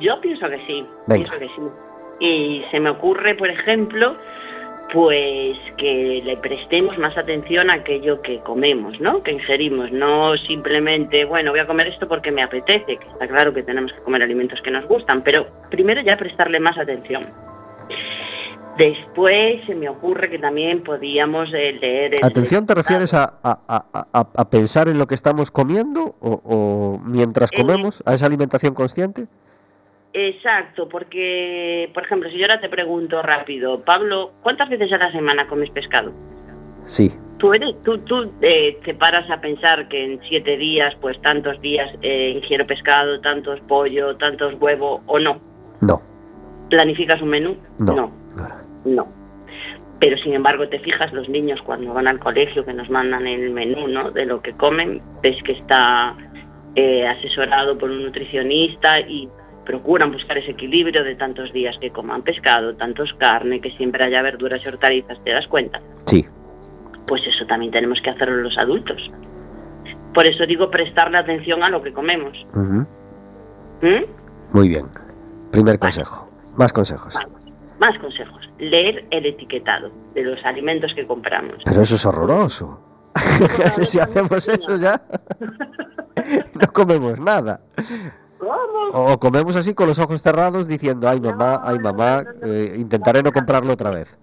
[0.00, 1.30] Yo pienso que sí, Venga.
[1.30, 1.62] pienso que sí.
[2.20, 4.14] Y se me ocurre, por ejemplo,
[4.92, 9.22] pues que le prestemos más atención a aquello que comemos, ¿no?
[9.22, 13.52] Que ingerimos, no simplemente, bueno, voy a comer esto porque me apetece, que está claro
[13.52, 17.24] que tenemos que comer alimentos que nos gustan, pero primero ya prestarle más atención.
[18.78, 22.14] Después se me ocurre que también podíamos eh, leer...
[22.14, 27.00] el- Atención, ¿te refieres a, a- a- pensar en lo que estamos comiendo o, o
[27.04, 29.26] mientras Eh, comemos, a esa alimentación consciente?
[30.12, 35.12] Exacto, porque, por ejemplo, si yo ahora te pregunto rápido, Pablo, ¿cuántas veces a la
[35.12, 36.12] semana comes pescado?
[36.86, 41.20] Sí, Tú, eres, tú, tú eh, te paras a pensar que en siete días, pues
[41.22, 45.38] tantos días eh, ingiero pescado, tantos pollo, tantos huevos, o no.
[45.80, 46.00] no.
[46.68, 47.56] ¿Planificas un menú?
[47.78, 47.94] No.
[47.94, 48.12] no.
[48.84, 49.08] No.
[49.98, 53.50] Pero sin embargo te fijas los niños cuando van al colegio que nos mandan el
[53.50, 54.10] menú ¿no?
[54.10, 56.14] de lo que comen, ves que está
[56.76, 59.28] eh, asesorado por un nutricionista y
[59.64, 64.22] procuran buscar ese equilibrio de tantos días que coman pescado, tantos carne, que siempre haya
[64.22, 65.80] verduras y hortalizas, ¿te das cuenta?
[66.06, 66.24] Sí,
[67.06, 69.10] Pues eso también tenemos que hacerlo los adultos.
[70.14, 72.46] Por eso digo prestarle atención a lo que comemos.
[72.54, 72.82] ¿Mm?
[74.52, 74.86] muy bien.
[75.50, 76.28] Primer consejo.
[76.56, 77.14] Más consejos.
[77.14, 77.28] Vale.
[77.78, 78.37] Más consejos.
[78.58, 81.54] Leer el etiquetado de los alimentos que compramos.
[81.64, 82.80] Pero eso es horroroso.
[83.82, 85.00] si hacemos eso ya,
[86.54, 87.60] no comemos nada.
[88.38, 89.12] ¿Cómo?
[89.12, 93.32] O comemos así con los ojos cerrados diciendo, ay mamá, ay mamá, eh, intentaré no
[93.32, 94.18] comprarlo otra vez.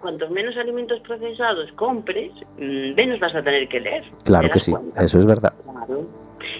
[0.00, 4.04] Cuantos menos alimentos procesados compres, mm, menos vas a tener que leer.
[4.24, 5.02] Claro ¿Te que sí, cuenta?
[5.02, 5.54] eso es verdad.
[5.62, 6.06] Claro.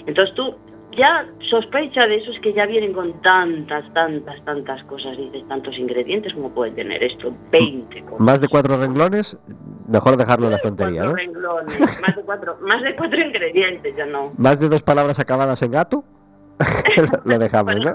[0.06, 0.56] Entonces tú
[0.96, 5.78] ya sospecha de eso es que ya vienen con tantas, tantas, tantas cosas, dices, tantos
[5.78, 8.20] ingredientes como puede tener esto, 20 cosas.
[8.20, 9.38] Más de cuatro renglones,
[9.88, 14.32] mejor dejarlo en la estantería, renglones, más de cuatro, más de cuatro ingredientes, ya no.
[14.38, 16.04] Más de dos palabras acabadas en gato,
[17.24, 17.94] lo dejamos, ¿no?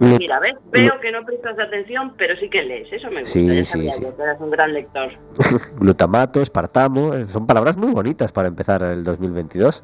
[0.00, 0.54] Lu- Mira, ¿ves?
[0.70, 3.32] Veo que no prestas atención, pero sí que lees, eso me gusta.
[3.32, 4.02] Sí, ya sí, sabía sí.
[4.02, 5.10] yo que eras un gran lector.
[5.78, 9.82] Glutamato, espartamo, eh, son palabras muy bonitas para empezar el 2022.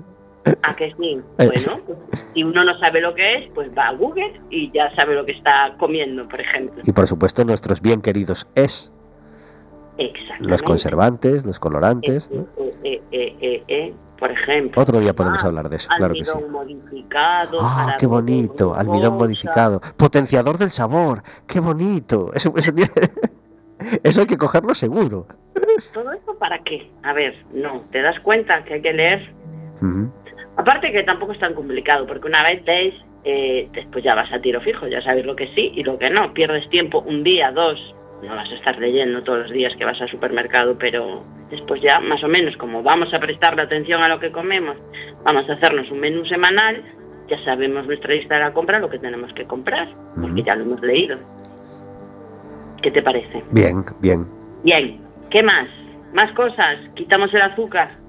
[0.62, 1.20] ¿A que sí?
[1.38, 4.70] Eh, Bueno, pues, si uno no sabe lo que es, pues va a Google y
[4.72, 6.82] ya sabe lo que está comiendo, por ejemplo.
[6.84, 8.90] Y por supuesto nuestros bien queridos es,
[10.40, 12.28] los conservantes, los colorantes.
[12.82, 14.80] Eh, eh, por ejemplo.
[14.80, 16.30] Otro día podemos Ah, hablar de eso, claro que sí.
[16.32, 17.58] Almidón modificado.
[17.60, 22.30] Ah, jarabe qué bonito, almidón modificado, potenciador del sabor, qué bonito.
[22.32, 22.72] Eso, eso,
[24.02, 25.26] eso hay que cogerlo seguro.
[25.92, 26.90] ¿Todo esto para qué?
[27.02, 29.32] A ver, no, ¿te das cuenta que hay que leer?
[29.82, 30.10] Ujú.
[30.56, 34.40] Aparte que tampoco es tan complicado, porque una vez lees, eh, después ya vas a
[34.40, 36.32] tiro fijo, ya sabes lo que sí y lo que no.
[36.32, 40.00] Pierdes tiempo un día, dos, no vas a estar leyendo todos los días que vas
[40.00, 44.20] al supermercado, pero después ya más o menos, como vamos a prestarle atención a lo
[44.20, 44.76] que comemos,
[45.24, 46.82] vamos a hacernos un menú semanal,
[47.28, 49.88] ya sabemos nuestra lista de la compra, lo que tenemos que comprar,
[50.20, 51.18] porque ya lo hemos leído.
[52.82, 53.42] ¿Qué te parece?
[53.50, 54.26] Bien, bien.
[54.62, 55.68] Bien, ¿qué más?
[56.12, 58.03] Más cosas, quitamos el azúcar.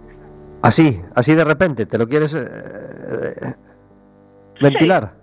[0.66, 3.54] Así, así de repente, ¿te lo quieres eh, eh,
[4.62, 5.14] ventilar?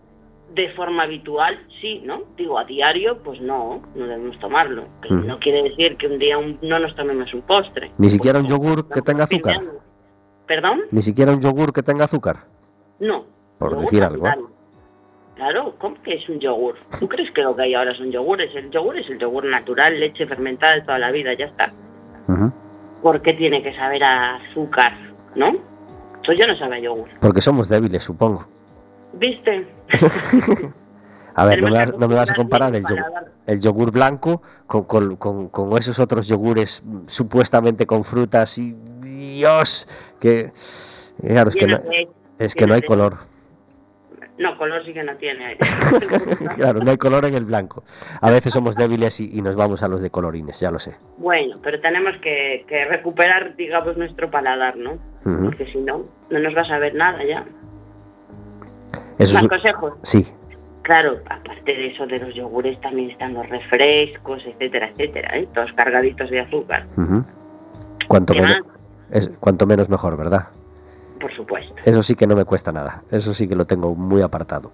[0.54, 2.24] de forma habitual, sí, ¿no?
[2.36, 4.82] Digo, a diario, pues no, no debemos tomarlo.
[5.08, 5.26] Mm.
[5.26, 7.90] No quiere decir que un día un- no nos tomemos un postre.
[7.96, 9.62] Ni siquiera un yogur que tenga azúcar.
[10.46, 10.82] ¿Perdón?
[10.90, 12.44] Ni siquiera un yogur que tenga azúcar.
[13.00, 13.24] No.
[13.58, 14.28] Por decir algo, ¿eh?
[14.28, 14.52] natural.
[15.36, 16.76] Claro, ¿cómo que es un yogur?
[17.00, 18.54] ¿Tú crees que lo que hay ahora son yogures?
[18.54, 21.70] El yogur es el yogur natural, leche fermentada de toda la vida, ya está.
[22.28, 22.52] Ujú.
[23.02, 24.92] ¿Por qué tiene que saber a azúcar,
[25.34, 25.52] no?
[26.22, 27.08] Eso ya no sabe a yogur.
[27.20, 28.46] Porque somos débiles, supongo.
[29.14, 29.66] ¿Viste?
[31.34, 33.04] A ver, no me, vas, no me vas a comparar el yogur,
[33.46, 38.72] el yogur blanco con, con- con- con esos otros yogures mm, supuestamente con frutas y
[39.00, 39.88] Dios,
[40.20, 40.52] que
[41.26, 41.78] claro, es que no,
[42.38, 43.16] es que no hay color.
[44.42, 45.56] No, color sí que no tiene.
[46.56, 47.84] Claro, no hay color en el blanco.
[48.20, 50.96] A veces somos débiles y, y nos vamos a los de colorines, ya lo sé.
[51.18, 54.98] Bueno, pero tenemos que, que recuperar, digamos, nuestro paladar, ¿no?
[55.22, 57.44] Porque si no, no nos va a saber nada ya.
[59.18, 59.94] Eso Más es- consejos.
[60.02, 60.26] sí,
[60.82, 65.46] Claro, aparte de eso de los yogures también están los refrescos, etcétera, etcétera, ¿eh?
[65.54, 66.84] todos cargaditos de azúcar.
[68.08, 68.66] cuanto, ¿Qué menos,
[69.12, 70.48] es, cuanto menos mejor, ¿verdad?
[71.22, 71.74] Por supuesto.
[71.84, 74.70] Eso sí que no me cuesta nada, eso sí que lo tengo muy apartado.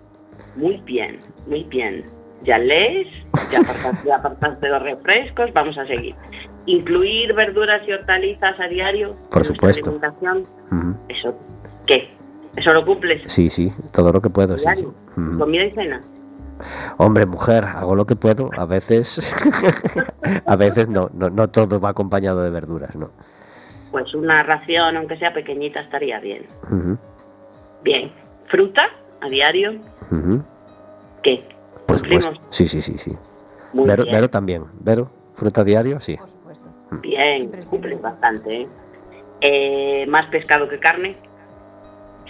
[0.57, 2.05] Muy bien, muy bien.
[2.43, 3.07] Ya lees,
[3.53, 6.15] ya apartaste, ya apartaste los refrescos, vamos a seguir.
[6.67, 9.15] incluir verduras y hortalizas a diario.
[9.31, 9.91] Por en supuesto.
[9.91, 10.43] alimentación.
[11.09, 11.35] ¿Eso
[11.87, 12.11] qué?
[12.57, 13.23] ¿Eso lo cumples?
[13.31, 14.65] Sí, sí, todo lo que puedo, sí.
[15.39, 16.01] ¿Comida y cena?
[16.97, 18.51] Hombre, mujer, hago lo que puedo.
[18.57, 19.33] A veces,
[20.47, 23.11] a veces no, no, no todo va acompañado de verduras, ¿no?
[23.90, 26.46] Pues una ración, aunque sea pequeñita, estaría bien.
[27.83, 28.11] Bien.
[28.46, 28.88] ¿Fruta
[29.20, 29.77] a diario?
[30.11, 30.42] ujú.
[31.22, 31.42] ¿Qué?
[31.87, 32.24] Por ¿Cumplimos?
[32.27, 32.46] supuesto.
[32.51, 33.16] Sí, sí, sí, sí.
[33.72, 34.14] Muy Vero, bien.
[34.16, 34.64] Vero también.
[34.81, 36.16] Vero, fruta diario, sí.
[36.16, 36.68] Por supuesto.
[37.03, 38.62] Bien, cumples bastante.
[38.62, 38.68] ¿eh?
[39.40, 41.14] Eh, más pescado que carne,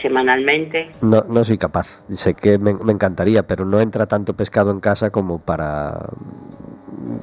[0.01, 0.90] semanalmente.
[1.01, 2.05] No, no soy capaz.
[2.11, 6.09] Sé que me, me encantaría, pero no entra tanto pescado en casa como para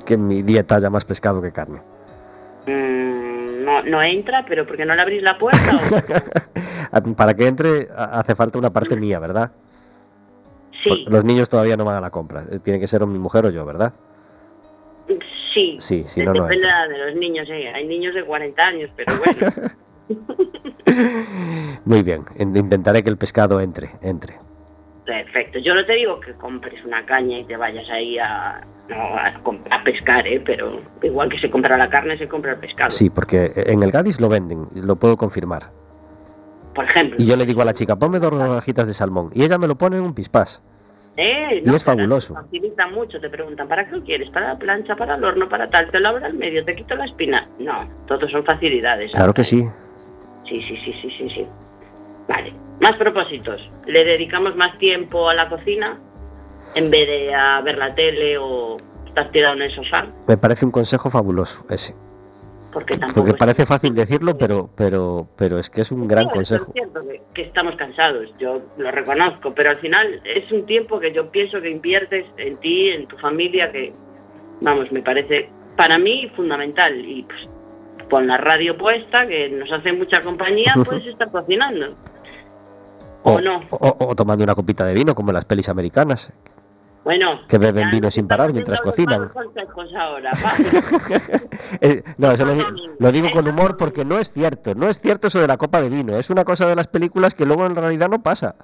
[0.05, 1.79] que mi dieta haya más pescado que carne.
[2.67, 3.34] Mm,
[3.65, 5.75] no, no entra, pero porque no le abrís la puerta.
[6.93, 9.51] o- Para que entre ha- hace falta una parte mía, ¿verdad?
[10.83, 12.43] Sí, Los niños todavía no van a la compra.
[12.51, 13.91] Eh, Tiene que ser o mi mujer o yo, ¿verdad?
[15.53, 15.77] sí.
[15.79, 17.71] Sí, si no, no Depende de los niños, ¿eh?
[17.73, 19.71] Hay niños de 40 años, pero bueno.
[21.85, 22.23] Muy bien.
[22.37, 24.35] in- Intentaré que el pescado entre, entre.
[25.05, 25.59] Perfecto.
[25.59, 29.17] Yo no te digo que compres una caña y te vayas ahí a, no,
[29.71, 30.41] a, pescar, ¿eh?
[30.45, 32.89] pero igual que se compra la carne, se compra el pescado.
[32.89, 35.71] Sí, porque en el Gadis lo venden, lo puedo confirmar.
[36.73, 37.15] Por ejemplo.
[37.19, 39.29] Y yo le digo a la chica, ponme dos rodajitas de salmón.
[39.33, 40.61] Y ella me lo pone en un pispás.
[41.17, 42.35] Eh, Y es fabuloso.
[42.51, 44.29] te mucho, te preguntan, ¿para qué lo quieres?
[44.29, 45.89] ¿Para la plancha, para el horno, para tal?
[45.89, 46.65] ¿Te lo abro al medio?
[46.65, 47.45] ¿Te quito la espina?
[47.59, 49.11] No, todos son facilidades.
[49.13, 49.65] Claro que sí.
[50.47, 51.47] Sí, sí, sí, sí, sí, sí.
[52.27, 52.51] Vale.
[52.81, 53.69] Más propósitos.
[53.87, 55.97] ¿Le dedicamos más tiempo a la cocina
[56.75, 60.05] en vez de a ver la tele o estar tirado en el sofá?
[60.27, 61.95] Me parece un consejo fabuloso ese.
[62.73, 63.15] Porque tampoco...
[63.21, 66.65] Porque es- parece fácil decirlo, pero, pero, pero es que es un gran consejo.
[66.67, 70.99] Es cierto que, que estamos cansados, yo lo reconozco, pero al final es un tiempo
[70.99, 73.93] que yo pienso que inviertes en ti, en tu familia, que,
[74.59, 76.93] vamos, me parece para mí fundamental.
[77.05, 77.47] Y pues
[78.09, 81.93] con la radio puesta, que nos hace mucha compañía, puedes estar cocinando.
[83.23, 83.61] ¿O no?
[83.71, 86.33] o- o tomando una copita de vino, como en las pelis americanas.
[87.05, 87.39] Bueno.
[87.47, 89.29] Que beben vino sin parar mientras cocinan.
[89.97, 90.31] ahora.
[91.81, 92.45] Eh, no, eso
[92.99, 94.73] lo, digo con humor porque no es cierto.
[94.75, 96.17] No es cierto eso de la copa de vino.
[96.17, 98.55] Es una cosa de las películas que luego en realidad no pasa.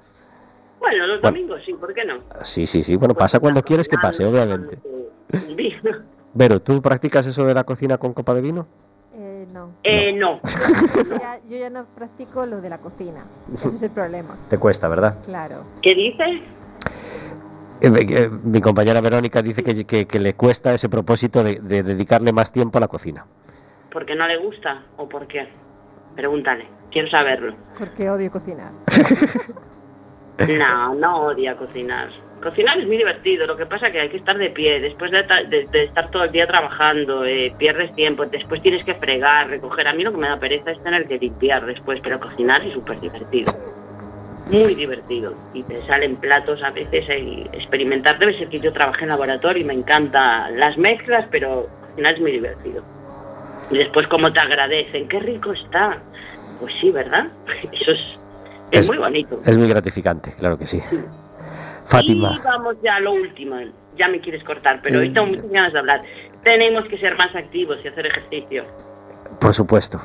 [0.80, 1.36] Bueno, los Bueno.
[1.36, 2.16] domingos sí, ¿por qué no?
[2.42, 2.96] Sí, sí, sí.
[2.96, 4.78] Bueno, pasa cuando quieres que pase, obviamente.
[6.34, 8.66] Vero, ¿tú practicas eso de la cocina con copa de vino?
[9.14, 9.70] Eh, no.
[9.84, 10.40] Eh, no.
[10.94, 13.22] Yo ya, yo ya no practico lo de la cocina.
[13.54, 14.34] Ese es el problema.
[14.50, 15.16] Te cuesta, ¿verdad?
[15.24, 15.62] Claro.
[15.80, 16.40] ¿Qué dices?
[17.82, 22.32] Eh, mi compañera Verónica dice que, que- que le cuesta ese propósito de, de dedicarle
[22.32, 23.26] más tiempo a la cocina.
[23.90, 25.48] ¿Porque no le gusta o por qué?
[26.14, 27.54] Pregúntale, quiero saberlo.
[27.78, 28.70] Porque odio cocinar.
[30.58, 32.08] No, no odia cocinar.
[32.42, 35.10] Cocinar es muy divertido, lo que pasa es que hay que estar de pie, después
[35.12, 38.94] de, ta- de- de estar todo el día trabajando, eh, pierdes tiempo, después tienes que
[38.94, 39.86] fregar, recoger.
[39.86, 42.72] A mí lo que me da pereza es tener que limpiar después, pero cocinar es
[42.72, 43.52] súper divertido.
[44.52, 45.34] Muy divertido.
[45.54, 48.18] Y te salen platos a veces y experimentar.
[48.18, 52.20] Debe ser que yo trabajé en laboratorio y me encantan las mezclas, pero cocinar es
[52.20, 52.82] muy divertido.
[53.70, 55.98] Y después cómo te agradecen, qué rico está.
[56.60, 57.26] Pues sí, ¿verdad?
[57.72, 58.00] Eso es,
[58.70, 59.40] es Es- muy bonito.
[59.44, 60.80] Es muy gratificante, claro que sí.
[61.86, 62.36] Fátima.
[62.38, 63.56] Y vamos ya a lo último.
[63.96, 65.10] Ya me quieres cortar, pero hoy Eh.
[65.12, 66.00] tengo muchas ganas de hablar.
[66.42, 68.64] Tenemos que ser más activos y hacer ejercicio.
[69.40, 69.98] Por supuesto.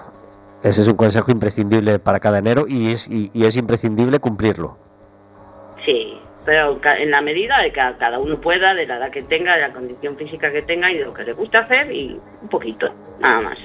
[0.64, 4.78] Ese es un consejo imprescindible para cada enero y es, y, y es imprescindible cumplirlo.
[5.86, 9.56] Sí, pero en la medida de que cada uno pueda, de la edad que tenga,
[9.56, 12.50] de la condición física que tenga y de lo que le gusta hacer y un
[12.50, 12.90] poquito,
[13.20, 13.58] nada más.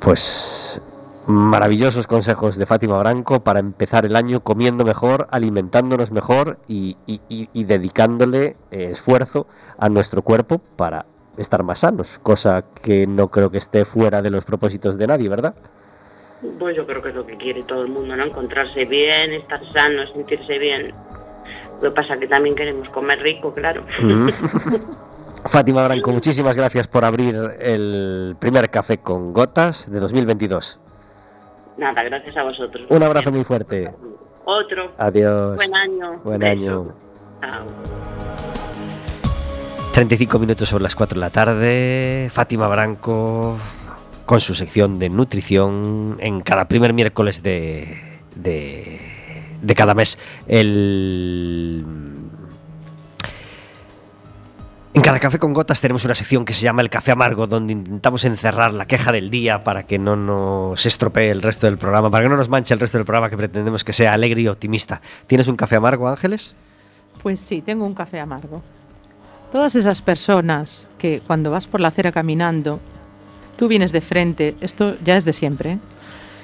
[0.00, 0.80] Pues
[1.26, 7.20] maravillosos consejos de Fátima Branco para empezar el año comiendo mejor, alimentándonos mejor y, y-
[7.28, 13.28] y- y dedicándole eh, esfuerzo a nuestro cuerpo para estar más sanos, cosa que no
[13.28, 15.54] creo que esté fuera de los propósitos de nadie, ¿verdad?
[16.58, 18.24] Pues yo creo que es lo que quiere todo el mundo, ¿no?
[18.24, 20.92] Encontrarse bien, estar sano, sentirse bien.
[21.82, 23.84] Lo que pasa es que también queremos comer rico, claro.
[24.00, 24.28] Mm.
[25.46, 30.80] Fátima Branco, muchísimas gracias por abrir el primer café con gotas de 2022.
[31.76, 32.86] Nada, gracias a vosotros.
[32.88, 33.92] Un abrazo muy fuerte.
[34.44, 34.92] Otro.
[34.98, 35.56] Adiós.
[35.56, 36.20] Buen año.
[36.24, 36.52] Buen Beso.
[36.52, 36.94] año.
[37.40, 37.64] Chao.
[39.92, 42.30] 35 minutos sobre las 4 de la tarde.
[42.32, 43.56] Fátima Branco
[44.26, 47.96] con su sección de nutrición en cada primer miércoles de,
[48.34, 49.00] de,
[49.62, 50.18] de cada mes.
[50.48, 51.84] El...
[54.94, 57.74] En cada café con gotas tenemos una sección que se llama el café amargo, donde
[57.74, 62.10] intentamos encerrar la queja del día para que no nos estropee el resto del programa,
[62.10, 64.48] para que no nos manche el resto del programa que pretendemos que sea alegre y
[64.48, 65.02] optimista.
[65.26, 66.54] ¿Tienes un café amargo, Ángeles?
[67.22, 68.62] Pues sí, tengo un café amargo.
[69.52, 72.80] Todas esas personas que cuando vas por la acera caminando
[73.56, 75.72] tú vienes de frente, esto ya es de siempre.
[75.72, 75.78] ¿eh?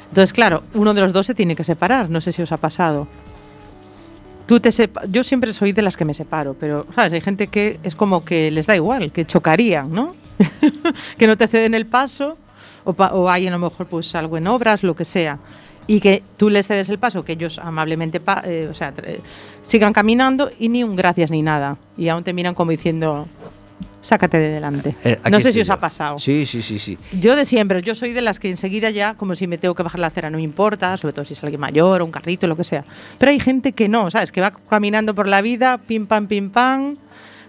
[0.08, 2.56] Entonces, claro, uno de los dos se tiene que separar, no sé si os ha
[2.56, 3.06] pasado.
[4.46, 7.46] Tú te sepa- yo siempre soy de las que me separo, pero sabes, hay gente
[7.46, 10.14] que es como que les da igual, que chocarían, ¿no?
[11.16, 12.36] que no te ceden el paso
[12.84, 15.38] o, hay a lo mejor pues algo en obras, lo que sea.
[15.86, 19.18] Y que tú les cedes el paso, que ellos amablemente pa- eh, o sea, tra-
[19.62, 21.76] sigan caminando y ni un gracias ni nada.
[21.96, 23.28] Y aún te miran como diciendo,
[24.02, 24.94] sácate de delante.
[25.04, 26.18] Eh, no sé si os ha pasado.
[26.18, 26.98] Sí, sí, sí, sí.
[27.18, 29.82] Yo de siempre, yo soy de las que enseguida ya, como si me tengo que
[29.82, 32.46] bajar la acera, no me importa, sobre todo si es alguien mayor o un carrito,
[32.46, 32.84] lo que sea.
[33.18, 34.30] Pero hay gente que no, ¿sabes?
[34.30, 36.96] Que va caminando por la vida, pim pam, pim pam,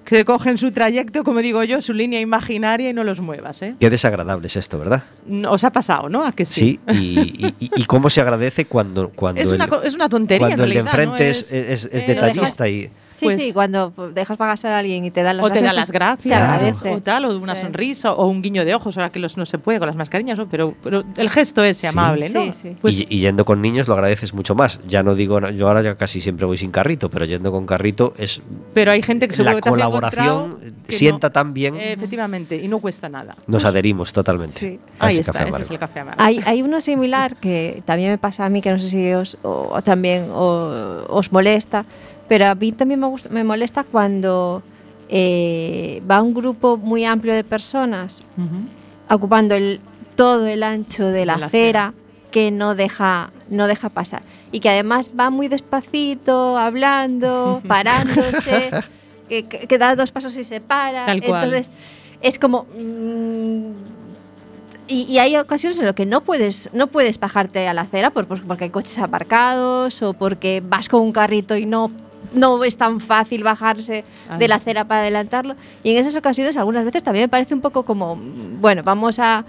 [0.05, 3.75] que cogen su trayecto, como digo yo, su línea imaginaria y no los muevas, ¿eh?
[3.79, 5.01] Qué desagradable es esto, ¿verdad?
[5.49, 6.25] ¿Os ha pasado, no?
[6.25, 6.77] ¿A que sí?
[6.89, 10.47] Sí, y, y- cómo se agradece cuando, cuando, Es una, el, co- es una tontería
[10.47, 11.31] cuando en el de realidad, enfrente ¿no?
[11.31, 12.89] es, es- es eh, detallista y...
[13.23, 15.71] Sí, Pues- sí, cuando dejas pagarse a alguien y te dan las o te gracias,
[15.71, 16.89] da las pues, gracias, Se agradece.
[16.93, 17.61] o tal, o una Sí.
[17.61, 20.37] sonrisa, o un guiño de ojos, ahora que los, no se puede con las mascarillas,
[20.37, 20.47] ¿no?
[20.47, 22.41] Pero, pero el gesto ese amable, ¿no?
[22.43, 22.77] Sí, sí.
[22.81, 24.79] Pues y, y yendo con niños lo agradeces mucho más.
[24.87, 28.13] Ya no digo, yo ahora ya casi siempre voy sin carrito, pero yendo con carrito
[28.17, 28.41] es
[28.73, 30.55] Pero hay gente que la que te colaboración
[30.85, 33.35] que sienta no- tan bien, Eh, efectivamente, y no cuesta nada.
[33.47, 34.59] nos adherimos totalmente.
[34.59, 34.79] Sí.
[34.99, 36.21] a Ahí ese está, café ese es el café amargo.
[36.23, 39.37] Hay, hay uno similar que también me pasa a mí, que no sé si os
[39.43, 41.85] o, o también o- os molesta,
[42.27, 44.63] pero a mí también me, gusta- me molesta cuando
[45.09, 48.23] eh, va un grupo muy amplio de personas
[49.09, 49.79] ocupando el,
[50.15, 51.93] todo el ancho de la, De la acera
[52.31, 54.23] que no deja, no deja pasar.
[54.51, 58.71] Y que además va muy despacito, hablando, parándose,
[59.29, 61.05] que, da dos pasos y se para.
[61.05, 61.43] Tal cual.
[61.43, 61.69] Entonces,
[62.21, 62.65] es como...
[62.75, 63.71] mm,
[64.87, 68.09] y, y hay ocasiones en las que no puedes, no puedes bajarte a la acera
[68.09, 71.89] por- por- porque hay coches aparcados o porque vas con un carrito y no,
[72.33, 74.39] no es tan fácil bajarse Ay.
[74.39, 75.55] de la acera para adelantarlo.
[75.83, 78.17] Y en esas ocasiones, algunas veces también me parece un poco como,
[78.59, 79.45] bueno, vamos a.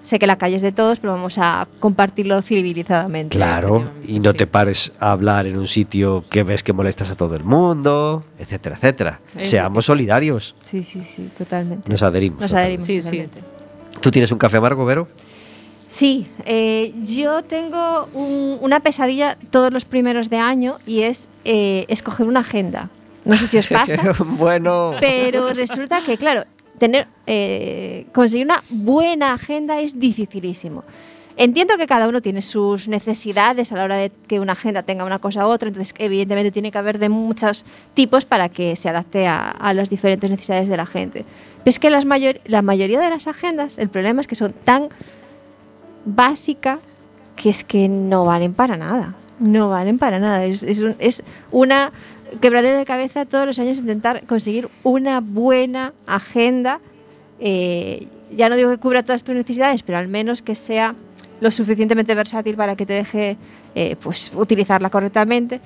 [0.00, 3.36] Sé que la calle es de todos, pero vamos a compartirlo civilizadamente.
[3.36, 4.36] Claro, y no Sí.
[4.38, 8.22] te pares a hablar en un sitio que ves que molestas a todo el mundo,
[8.38, 9.20] etcétera, etcétera.
[9.42, 11.90] Seamos solidarios, Sí, sí, sí, totalmente.
[11.90, 12.40] nos adherimos.
[12.40, 12.82] Nos totalmente.
[12.84, 12.86] adherimos.
[12.86, 13.26] Sí, sí.
[13.26, 14.00] totalmente.
[14.00, 15.08] ¿Tú tienes un café amargo, Vero?
[15.88, 21.86] Sí, eh, yo tengo un- una pesadilla todos los primeros de año y es eh,
[21.88, 22.90] escoger una agenda.
[23.24, 24.14] No sé si os pasa.
[24.18, 26.44] bueno, Pero resulta que, claro,
[26.78, 30.84] tener, eh, conseguir una buena agenda es dificilísimo.
[31.38, 35.04] Entiendo que cada uno tiene sus necesidades a la hora de que una agenda tenga
[35.04, 37.64] una cosa u otra, entonces evidentemente tiene que haber de muchos
[37.94, 41.24] tipos para que se adapte a, a las diferentes necesidades de la gente.
[41.58, 44.52] Pero es que las mayor- la mayoría de las agendas, el problema es que son
[44.52, 44.88] tan
[46.14, 46.78] básicas
[47.36, 49.14] que es que no valen para nada.
[49.38, 50.44] No valen para nada.
[50.44, 51.92] Es, es un- es una
[52.40, 56.80] quebradera de cabeza todos los años intentar conseguir una buena agenda.
[57.40, 60.94] eh, ya no digo que cubra todas tus necesidades, pero al menos que sea
[61.40, 63.36] lo suficientemente versátil para que te deje
[63.74, 65.60] eh, pues, utilizarla correctamente.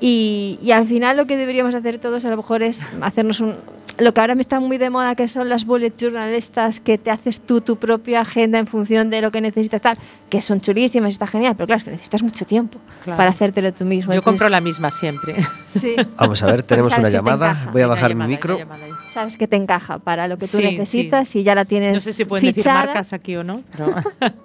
[0.00, 3.54] Y, y al final lo que deberíamos hacer todos a lo mejor es hacernos un...
[4.00, 6.98] Lo que ahora me está muy de moda, que son las bullet journal estas, que
[6.98, 9.98] te haces tú tu propia agenda en función de lo que necesitas, tal,
[10.28, 13.16] que son chulísimas, está genial, pero claro, es que necesitas mucho tiempo Claro.
[13.16, 14.12] para hacértelo tú mismo.
[14.12, 15.34] Yo Entonces, compro la misma siempre.
[15.66, 17.70] Sí, vamos a ver, tenemos una te llamada.
[17.72, 18.58] Voy a bajar mi llamada, micro.
[18.58, 18.92] llamada ahí.
[19.12, 21.40] sabes que te encaja para lo que tú Sí, necesitas sí.
[21.40, 23.94] y ya la tienes No sé si pueden decir marcas aquí o no, pero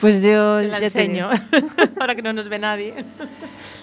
[0.00, 1.28] Pues yo te la enseño.
[2.00, 2.94] Ahora que no nos ve nadie.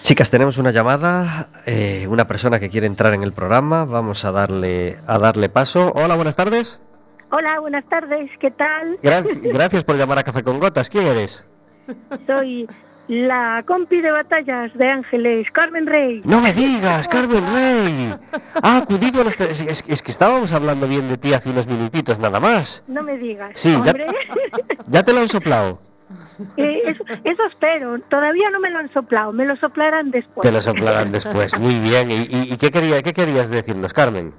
[0.02, 3.84] Chicas, tenemos una llamada, eh, una persona que quiere entrar en el programa.
[3.84, 5.92] Vamos a darle, a darle paso.
[5.94, 6.80] Hola, buenas tardes.
[7.30, 8.98] Hola, buenas tardes, ¿qué tal?
[9.02, 10.88] Gra- gracias por llamar a Café con Gotas.
[10.88, 11.44] ¿Quién eres?
[12.26, 12.68] Soy
[13.08, 16.22] la compi de batallas de Ángeles, Carmen Rey.
[16.24, 18.14] No me digas, Carmen Rey.
[18.62, 19.38] Ha acudido a los...
[19.40, 22.84] Es, es- es que estábamos hablando bien de ti hace unos minutitos nada más.
[22.86, 23.92] No me digas, Sí, ya-.
[24.86, 25.80] Ya te lo han soplado.
[26.56, 30.42] Eh, eso, eso espero, todavía no me lo han soplado, me lo soplarán después.
[30.46, 31.58] Te lo soplarán después.
[31.58, 32.10] Muy bien.
[32.10, 34.32] ¿Y, y- y qué, quería, qué querías decirnos, Carmen?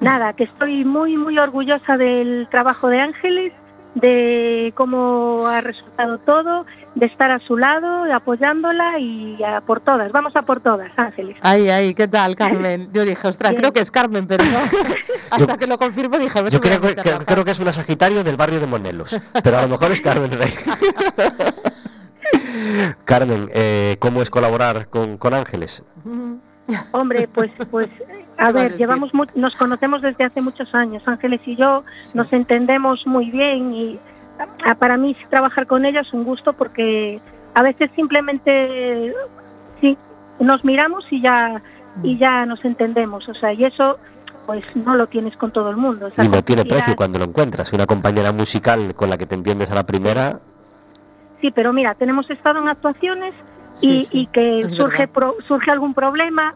[0.00, 3.52] Nada, que estoy muy, muy orgullosa del trabajo de Ángeles,
[3.96, 10.12] de cómo ha resultado todo, de estar a su lado, apoyándola y a por todas.
[10.12, 11.36] Vamos a por todas, Ángeles.
[11.40, 12.90] Ay, ay, ¿qué tal, Carmen?
[12.92, 14.58] Yo dije, ostras, creo que es Carmen, pero no.
[15.30, 17.60] Hasta que lo confirmo dije, a ver si Yo creo, que- creo, creo que es
[17.60, 20.52] una Sagitario del barrio de Monelos, pero a lo mejor es Carmen Rey.
[23.04, 25.84] Carmen, eh, ¿cómo es colaborar con, con Ángeles?
[26.92, 27.88] Hombre, pues, pues,
[28.38, 31.56] a ¿Qué va a ver, llevamos mu- nos conocemos desde hace muchos años, Ángeles y
[31.56, 31.84] yo,
[32.14, 33.98] nos entendemos muy bien y
[34.64, 37.20] ah, para mí trabajar con ella es un gusto porque
[37.54, 39.14] a veces simplemente
[39.80, 39.96] sí,
[40.40, 41.62] nos miramos y ya
[42.02, 43.98] y ya nos entendemos, o sea, y eso
[44.44, 46.06] pues no lo tienes con todo el mundo.
[46.06, 47.72] Esa Y no tiene precio cuando lo encuentras.
[47.72, 50.38] Una compañera musical con la que te entiendes a la primera,
[51.40, 53.34] Sí, pero mira, tenemos estado en actuaciones
[53.74, 56.54] Sí, y, sí, y que surge pro- surge algún problema,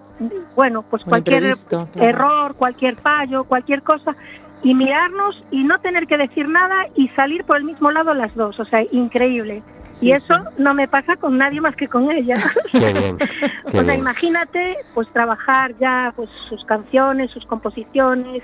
[0.54, 1.88] bueno, pues cualquier claro.
[1.94, 4.14] error, cualquier fallo, cualquier cosa,
[4.62, 8.34] y mirarnos y no tener que decir nada y salir por el mismo lado las
[8.34, 9.62] dos, o sea, increíble.
[9.92, 10.62] Sí, y eso sí.
[10.62, 12.36] no me pasa con nadie más que con ella.
[12.72, 13.16] qué bien.
[13.18, 13.24] qué
[13.64, 13.98] o sea, bien.
[13.98, 18.42] imagínate, pues trabajar ya pues sus canciones, sus composiciones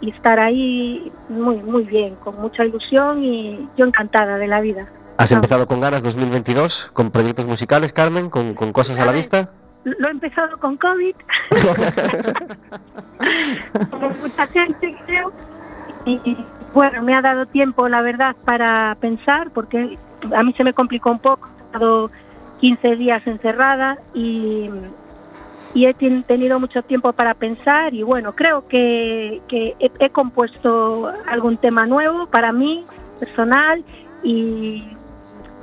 [0.00, 4.86] y estar ahí muy muy bien, con mucha ilusión y yo encantada de la vida.
[5.18, 5.36] ¿Has no.
[5.36, 6.90] empezado con ganas 2022?
[6.92, 8.30] ¿Con proyectos musicales, Carmen?
[8.30, 9.50] ¿Con, con cosas a la vista?
[9.86, 11.14] Lo he empezado con COVID,
[13.90, 15.32] como mucha gente creo,
[16.04, 16.36] y
[16.74, 19.96] bueno, me ha dado tiempo, la verdad, para pensar, porque
[20.34, 22.10] a mí se me complicó un poco, he estado
[22.60, 24.70] 15 días encerrada y,
[25.72, 30.10] y he ten- tenido mucho tiempo para pensar y bueno, creo que, que he, he
[30.10, 32.84] compuesto algún tema nuevo para mí,
[33.20, 33.84] personal,
[34.24, 34.84] y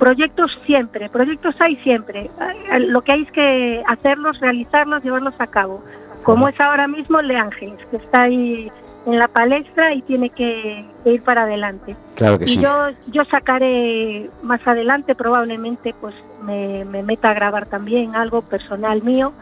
[0.04, 2.30] proyectos siempre, proyectos hay siempre.
[2.78, 5.82] Lo que hay es que hacerlos, realizarlos, llevarlos a cabo.
[6.22, 8.70] Como es ahora mismo el de Ángeles, que está ahí
[9.06, 11.96] en la palestra y tiene que, que ir para adelante.
[12.16, 12.60] Claro que Y sí.
[12.60, 19.02] yo, yo sacaré más adelante, probablemente, pues me, me meta a grabar también algo personal
[19.02, 19.32] mío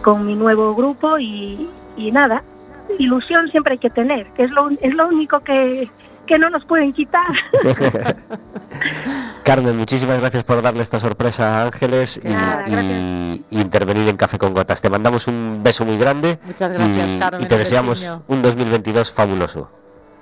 [0.00, 1.68] con mi nuevo grupo y,
[1.98, 2.42] y nada,
[2.98, 5.90] ilusión siempre hay que tener, que es lo, es lo único que,
[6.26, 7.26] que no nos pueden quitar.
[9.44, 14.16] Carmen, muchísimas gracias por darle esta sorpresa a Ángeles y, Nada, y- y intervenir en
[14.16, 14.80] Café con Gotas.
[14.80, 18.42] Te mandamos un beso muy grande Muchas gracias, y, Carmen, y te un deseamos un
[18.42, 19.68] 2022 fabuloso.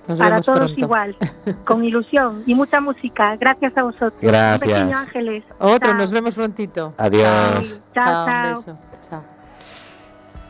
[0.09, 0.81] Nos Para todos pronto.
[0.81, 1.17] igual,
[1.67, 3.37] con ilusión y mucha música.
[3.37, 4.15] Gracias a vosotros.
[4.23, 4.63] Gracias.
[4.63, 5.45] Un pequeño Ángeles.
[5.59, 5.95] Otro, Chao.
[5.99, 6.95] nos vemos prontito.
[6.97, 7.79] Adiós.
[7.95, 8.79] Chao, Chao, un beso.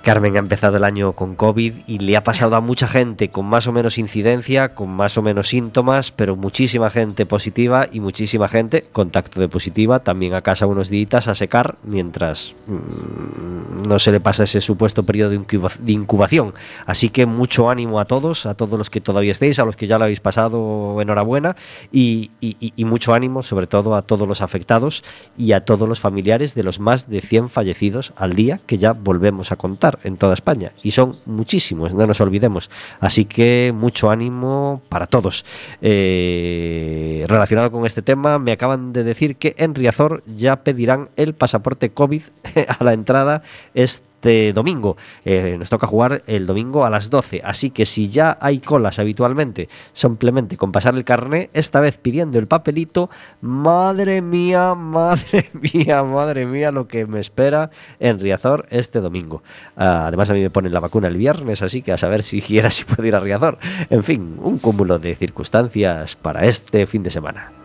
[0.03, 3.45] Carmen ha empezado el año con COVID y le ha pasado a mucha gente con
[3.45, 8.49] más o menos incidencia, con más o menos síntomas, pero muchísima gente positiva y muchísima
[8.49, 14.11] gente contacto de positiva, también a casa unos días a secar mientras mm, no se
[14.13, 16.55] le pasa ese supuesto periodo de, incuba- de incubación.
[16.87, 19.87] Así que mucho ánimo a todos, a todos los que todavía estéis, a los que
[19.87, 21.57] ya lo habéis pasado, enhorabuena.
[21.93, 25.05] Y- y mucho ánimo sobre todo a todos los afectados
[25.37, 28.93] y a todos los familiares de los más de 100 fallecidos al día que ya
[28.93, 30.73] volvemos a contar en toda España.
[30.83, 32.71] Y son muchísimos, no nos olvidemos.
[33.01, 35.45] Así que mucho ánimo para todos.
[35.81, 41.35] Eh, relacionado con este tema, me acaban de decir que en Riazor ya pedirán el
[41.35, 42.23] pasaporte COVID
[42.79, 43.43] a la entrada
[43.75, 44.10] este
[44.55, 44.97] domingo.
[45.25, 47.41] Eh, nos toca jugar el domingo a las 12.
[47.45, 52.39] Así que si ya hay colas habitualmente, simplemente con pasar el carné, esta vez pidiendo
[52.39, 53.11] el papelito,
[53.41, 59.43] madre mía, madre mía, madre mía, lo que me espera en Riazor este domingo.
[59.77, 62.71] Además, a mí me ponen la vacuna el viernes, así que a saber si quiera
[62.71, 63.59] si puedo ir a Riazor.
[63.89, 67.60] En fin, un cúmulo de circunstancias para este fin de semana.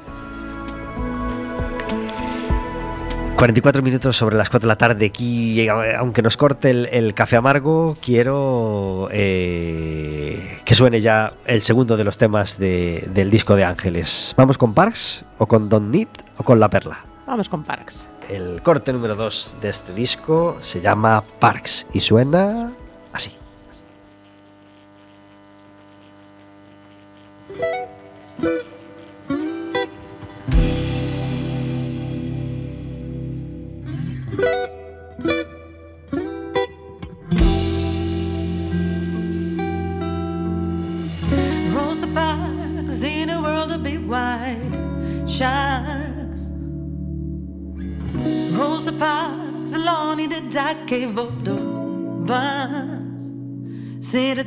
[3.38, 7.36] 44 minutos sobre las 4 de la tarde aquí, aunque nos corte el, el café
[7.36, 13.66] amargo, quiero eh, que suene ya el segundo de los temas de- del disco de
[13.66, 14.34] Ángeles.
[14.38, 16.08] ¿Vamos con Parks o con Don Need
[16.38, 17.04] o con La Perla?
[17.28, 18.08] Vamos con Parks.
[18.30, 22.72] El corte número 2 de este disco se llama Parks y suena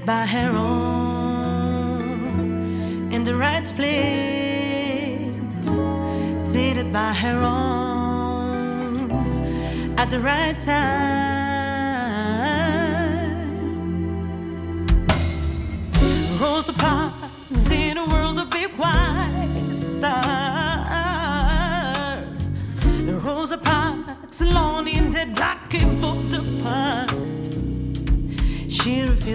[0.09, 1.93] by her own
[3.13, 5.37] in the right place,
[6.41, 9.11] seated by her own
[9.99, 11.08] at the right time.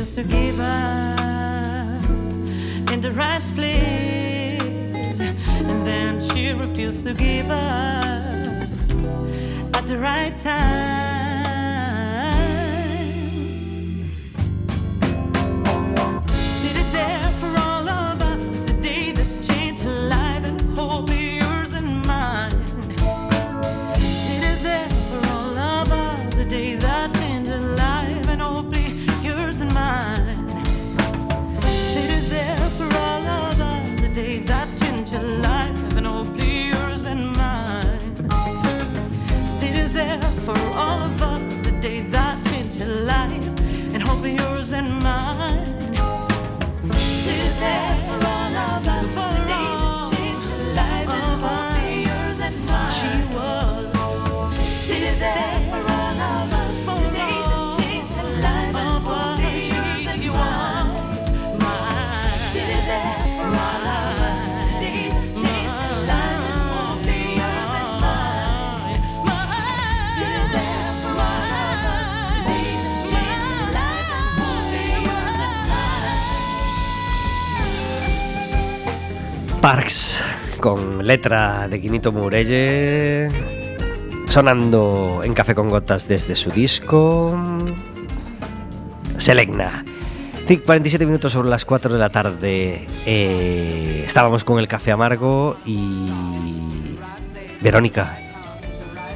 [0.03, 2.09] She refused to give up.
[2.91, 8.67] In the right place, and then she refused to give up.
[9.73, 11.12] At the right time.
[79.63, 80.19] Parks
[80.59, 83.29] con letra de Quinito Murelle
[84.27, 87.33] sonando en Café con Gotas desde su disco
[89.15, 89.85] Selegna.
[90.49, 92.85] Sí, 47 minutos sobre las 4 de la tarde.
[93.05, 96.09] Eh, estábamos con el café amargo y.
[97.61, 98.19] Verónica,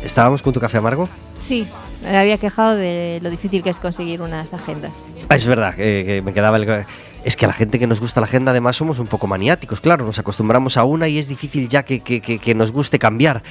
[0.02, 1.10] ¿estábamos con tu café amargo?
[1.42, 1.68] Sí,
[2.02, 4.94] me había quejado de lo difícil que es conseguir unas agendas.
[5.28, 6.86] Ah, es verdad, que, que me quedaba el...
[7.28, 9.82] Es que a la gente que nos gusta la agenda además somos un poco maniáticos,
[9.82, 13.00] claro, nos acostumbramos a una y es difícil ya que, que- que- que nos guste
[13.00, 13.44] cambiar.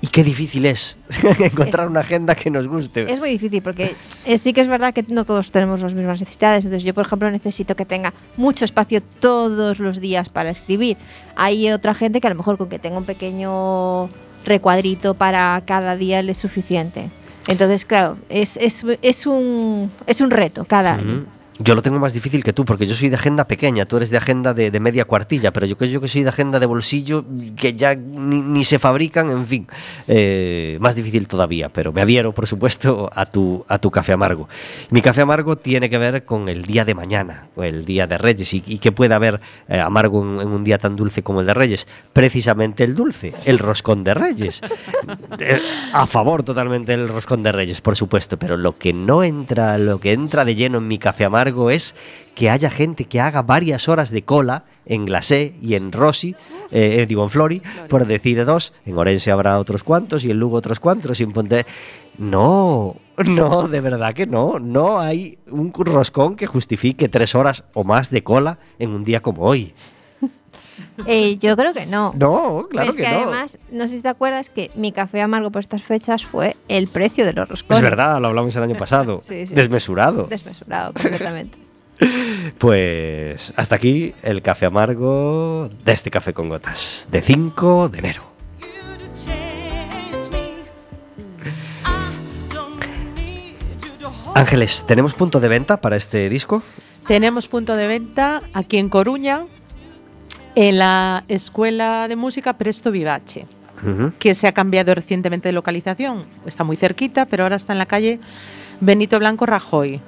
[0.00, 0.96] Y qué difícil es
[1.40, 3.12] encontrar Es- una agenda que nos guste.
[3.12, 6.20] Es muy difícil porque eh, sí que es verdad que no todos tenemos las mismas
[6.20, 6.64] necesidades.
[6.64, 10.96] Entonces yo, por ejemplo, necesito que tenga mucho espacio todos los días para escribir.
[11.34, 14.10] Hay otra gente que a lo mejor con que tenga un pequeño
[14.44, 17.10] recuadrito para cada día le es suficiente.
[17.48, 21.26] Entonces, claro, es, es, es, un, es un reto cada año.
[21.60, 24.10] Yo lo tengo más difícil que tú, porque yo soy de agenda pequeña, tú eres
[24.10, 26.66] de agenda de, de media cuartilla, pero yo que yo que soy de agenda de
[26.66, 27.24] bolsillo,
[27.56, 29.68] que ya ni, ni se fabrican, en fin,
[30.08, 34.48] eh, más difícil todavía, pero me adhiero, por supuesto, a tu, a tu café amargo.
[34.90, 38.18] Mi café amargo tiene que ver con el día de mañana, o el día de
[38.18, 41.40] Reyes, y, y que puede haber eh, amargo en, en un día tan dulce como
[41.40, 44.60] el de Reyes, precisamente el dulce, el roscón de Reyes.
[45.38, 45.60] Eh,
[45.92, 49.98] a favor totalmente del roscón de Reyes, por supuesto, pero lo que no entra, lo
[49.98, 51.94] que entra de lleno en mi café amargo es
[52.34, 56.34] que haya gente que haga varias horas de cola en Glacé y en Rossi,
[56.70, 60.38] eh, eh, digo en Flori, por decir dos, en Orense habrá otros cuantos y en
[60.38, 61.66] Lugo otros cuantos y en Ponte...
[62.16, 67.82] No, no, de verdad que no, no hay un roscón que justifique tres horas o
[67.82, 69.74] más de cola en un día como hoy.
[71.06, 72.12] Eh, yo creo que no.
[72.16, 73.16] No, claro es que, que, no.
[73.16, 76.88] además, no sé si te acuerdas que mi café amargo por estas fechas fue el
[76.88, 77.78] precio de los roscones.
[77.78, 79.20] es verdad, lo hablamos el año pasado.
[79.22, 79.54] Sí, sí.
[79.54, 80.24] Desmesurado.
[80.24, 81.58] Desmesurado completamente.
[82.58, 88.22] Pues hasta aquí el café amargo de este café con gotas, de 5 de enero.
[94.34, 96.62] Ángeles, ¿tenemos punto de venta para este disco?
[97.06, 99.44] Tenemos punto de venta aquí en Coruña,
[100.54, 103.46] en la Escuela de Música Presto Vivace,
[103.82, 104.12] Ujú.
[104.18, 106.24] que se ha cambiado recientemente de localización.
[106.46, 108.20] Está muy cerquita, pero ahora está en la calle
[108.80, 110.00] Benito Blanco Rajoy.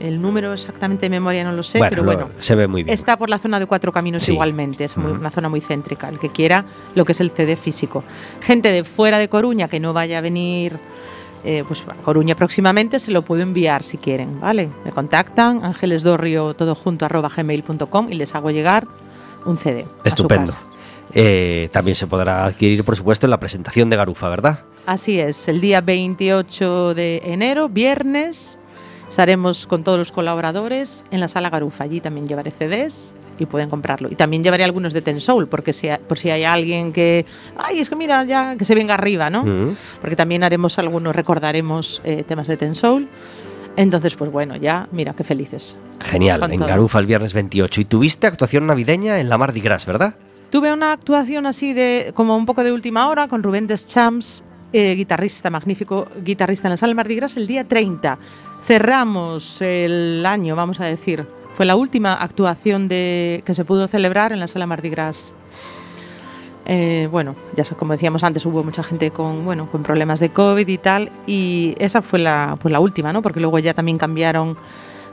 [0.00, 2.28] El número exactamente de memoria no lo sé, pero lo- bueno.
[2.38, 2.94] se ve muy bien.
[2.94, 4.32] Está por la zona de Cuatro Caminos Sí.
[4.32, 6.64] igualmente, es muy- una zona muy céntrica, el que quiera
[6.94, 8.04] lo que es el CD físico.
[8.40, 10.78] Gente de fuera de Coruña que no vaya a venir
[11.44, 14.68] eh, pues, a Coruña próximamente, se lo puedo enviar si quieren, ¿vale?
[14.84, 18.86] Me contactan, ángelesdorrio todo junto arroba gmail.com y les hago llegar
[19.48, 19.82] un CD.
[19.82, 20.52] a su Estupendo.
[20.52, 20.60] casa.
[21.14, 24.60] Eh, también se podrá adquirir, por supuesto, en la presentación de Garufa, ¿verdad?
[24.86, 28.58] Así es, el día 28 de enero, viernes,
[29.08, 31.84] estaremos con todos los colaboradores en la sala Garufa.
[31.84, 34.08] Allí también llevaré CDs y pueden comprarlo.
[34.10, 37.24] Y también llevaré algunos de Ten Soul, porque si, por si hay alguien que,
[37.56, 39.44] ay, es que mira, ya, que se venga arriba, ¿no?
[39.44, 39.76] Mm.
[40.00, 43.08] Porque también haremos algunos, recordaremos eh, temas de Ten Soul.
[43.78, 45.78] Entonces, pues bueno, ya, mira, qué felices.
[46.00, 46.68] Genial, Con en todo.
[46.68, 47.80] Garufa el viernes 28.
[47.80, 50.16] Y tuviste actuación navideña en la Mardi Gras, ¿verdad?
[50.50, 54.94] Tuve una actuación así de como un poco de última hora con Rubén Deschamps, eh,
[54.96, 58.18] guitarrista, magnífico guitarrista en la sala Mardi Gras el día 30.
[58.66, 61.24] Cerramos el año, vamos a decir.
[61.54, 65.34] Fue la última actuación de, que se pudo celebrar en la sala Mardi Gras.
[66.70, 70.68] Eh, bueno, ya como decíamos antes, hubo mucha gente con, bueno, con problemas de COVID
[70.68, 73.22] y tal, y esa fue la, pues la última, ¿no?
[73.22, 74.58] Porque luego ya también cambiaron,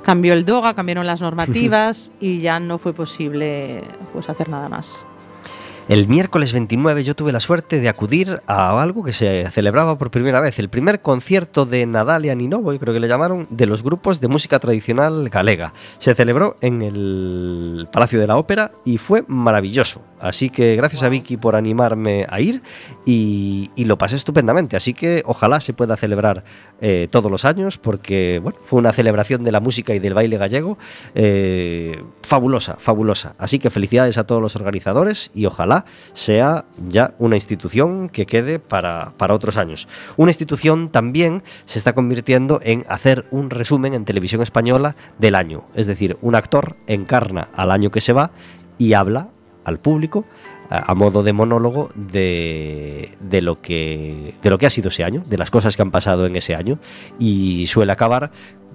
[0.04, 5.08] cambió el DOGA, cambiaron las normativas y ya no fue posible pues, hacer nada más.
[5.88, 10.10] El miércoles 29 yo tuve la suerte de acudir a algo que se celebraba por
[10.10, 13.84] primera vez, el primer concierto de Nadalia Ninovo, yo creo que le llamaron, de los
[13.84, 15.74] grupos de música tradicional galega.
[16.00, 20.02] Se celebró en el Palacio de la Ópera y fue maravilloso.
[20.26, 22.62] Así que gracias a Vicky por animarme a ir
[23.06, 24.76] y, y lo pasé estupendamente.
[24.76, 26.44] Así que ojalá se pueda celebrar
[26.82, 30.38] eh, todos los años porque bueno, fue una celebración de la música y del baile
[30.38, 30.78] gallego
[31.14, 33.36] eh, fabulosa, fabulosa.
[33.38, 38.60] Así que felicidades a todos los organizadores y ojalá sea ya una institución que quede
[38.60, 39.88] para, para otros años.
[40.18, 45.66] Una institución también se está convirtiendo en hacer un resumen en televisión española del año.
[45.76, 48.32] Es decir, un actor encarna al año que se va
[48.78, 49.30] y habla
[49.66, 50.26] al público
[50.70, 55.24] a, modo de monólogo de, de lo que, de lo que ha sido ese año,
[55.26, 56.80] de las cosas que han pasado en ese año.
[57.20, 58.32] Y suele acabar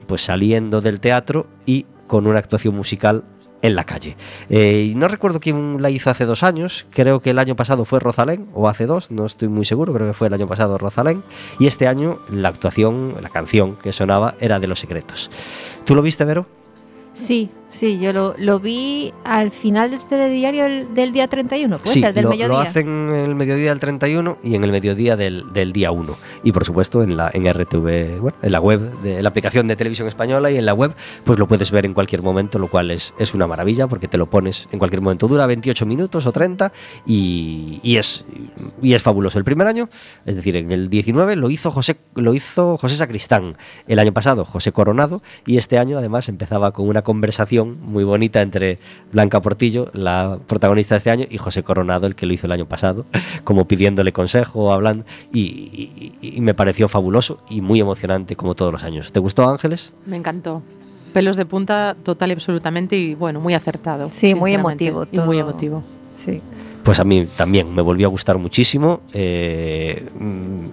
[0.07, 3.25] pues saliendo del teatro y con una actuación musical
[3.63, 4.17] en la calle.
[4.49, 7.85] Eh, y no recuerdo quién la hizo hace dos años, creo que el año pasado
[7.85, 10.79] fue Rosalén, o hace dos, no estoy muy seguro, creo que fue el año pasado
[10.79, 11.23] Rosalén,
[11.59, 15.31] y este año la actuación, la canción que sonaba era de Los Secretos.
[15.85, 16.47] ¿Tú lo viste, Vero?
[17.13, 21.91] Sí, Sí, yo lo, lo vi al final del telediario el- del día 31, pues
[21.93, 22.49] sí, el del lo, mediodía.
[22.49, 26.17] lo hacen en el mediodía del 31 y en el mediodía del, del día 1.
[26.43, 29.77] Y por supuesto en la en RTV, bueno, en la web, de la aplicación de
[29.77, 30.95] televisión española y en la web,
[31.25, 34.19] pues lo puedes ver en cualquier momento, lo cual es, es una maravilla porque te
[34.19, 35.29] lo pones en cualquier momento.
[35.29, 36.73] Dura 28 minutos o 30
[37.07, 38.25] y, y es,
[38.83, 39.39] y es fabuloso.
[39.39, 39.89] El primer año,
[40.27, 43.57] es decir, en el 19 lo hizo José, lo hizo José Sacristán.
[43.87, 48.43] El año pasado José Coronado y este año además empezaba con una conversación muy bonita
[48.43, 48.79] entre
[49.13, 52.53] Blanca Portillo, la protagonista de este año, y José Coronado, el que lo hizo el
[52.53, 53.07] año pasado,
[53.45, 55.41] como pidiéndole consejo, hablando, y,
[56.21, 59.13] y- y me pareció fabuloso y muy emocionante como todos los años.
[59.13, 59.93] ¿Te gustó Ángeles?
[60.07, 60.63] Me encantó.
[61.13, 64.09] Pelos de punta total y absolutamente y bueno, muy acertado.
[64.13, 65.83] Sí, muy emotivo Y muy emotivo.
[66.15, 66.41] Sí.
[66.83, 69.03] Pues a mí también me volvió a gustar muchísimo.
[69.13, 70.09] Eh,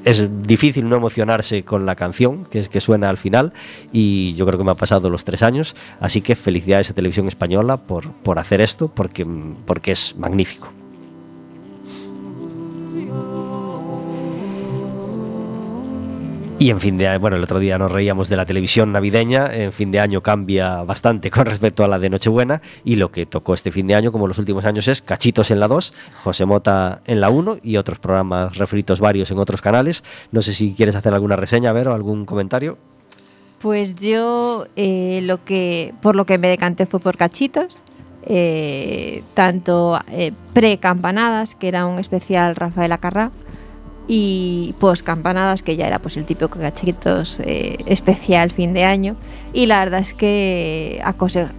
[0.05, 3.51] es difícil no emocionarse con la canción que, es- que suena al final
[3.91, 5.75] y yo creo que me ha pasado los tres años.
[5.99, 9.25] Así que felicidades a Televisión Española por, por hacer esto porque,
[9.65, 10.69] porque es magnífico.
[16.59, 19.53] Y en fin de año, bueno, el otro día nos reíamos de la televisión navideña,
[19.53, 23.27] en fin de año cambia bastante con respecto a la de Nochebuena y lo que
[23.27, 25.93] tocó este fin de año, como los últimos años, es Cachitos en la 2,
[26.23, 30.03] José Mota en la 1 y otros programas refritos varios en otros canales.
[30.31, 32.79] No sé si quieres hacer alguna reseña, ver o algún comentario.
[33.59, 37.83] Pues yo eh, lo que por lo que me decanté fue por cachitos,
[38.23, 43.31] eh, tanto eh, pre-campanadas, que era un especial Rafael Acarrá,
[44.07, 49.15] y post-campanadas, que ya era pues el típico cachitos eh, especial fin de año.
[49.53, 51.49] Y la verdad es que acose-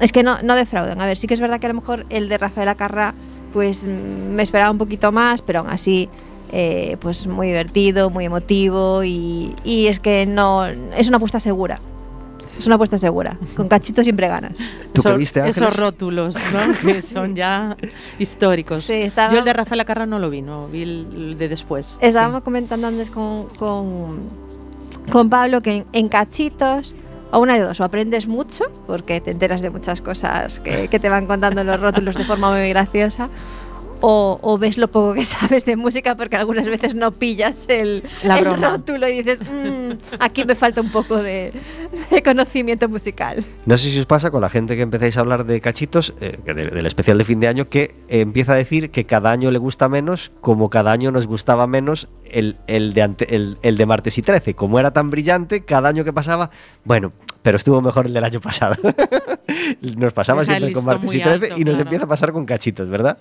[0.00, 1.00] es que no, no defraudan.
[1.00, 3.14] A ver, sí que es verdad que a lo mejor el de Rafael Acarrá
[3.52, 6.08] pues mm, me esperaba un poquito más, pero aún así
[6.52, 11.80] eh, pues muy divertido, muy emotivo y, y es que no es una apuesta segura.
[12.58, 13.36] Es una apuesta segura.
[13.56, 14.54] Con cachito siempre ganas.
[14.92, 15.56] ¿Tú qué Esos- viste, Ángeles?
[15.56, 16.74] Esos rótulos, ¿no?
[16.92, 17.76] que son ya
[18.18, 18.84] históricos.
[18.84, 21.98] Sí, estaba- Yo el de Rafael Acarra no lo vi, no vi el, de después.
[22.00, 24.20] Estábamos comentando antes con, con,
[25.10, 26.94] con Pablo que en, en cachitos,
[27.30, 31.00] o una de dos, o aprendes mucho, porque te enteras de muchas cosas que, que
[31.00, 33.28] te van contando los rótulos de forma muy graciosa,
[34.02, 38.02] o, o ves lo poco que sabes de música, porque algunas veces no pillas el,
[38.22, 41.52] La el rótulo y dices, "Mm, aquí me falta un poco de,
[42.10, 43.44] de conocimiento musical.
[43.64, 46.36] No sé si os pasa con la gente que empezáis a hablar de cachitos, eh,
[46.44, 49.88] del especial de fin de año, que empieza a decir que cada año le gusta
[49.88, 54.18] menos, como cada año nos gustaba menos el, el de, ante- el, el de martes
[54.18, 54.54] y 13.
[54.54, 56.50] Como era tan brillante, cada año que pasaba,
[56.84, 58.76] bueno, pero estuvo mejor el del año pasado.
[59.96, 61.82] nos pasaba Deja siempre con martes y muy 13 alto, y nos claro.
[61.82, 63.18] empieza a pasar con cachitos, ¿verdad?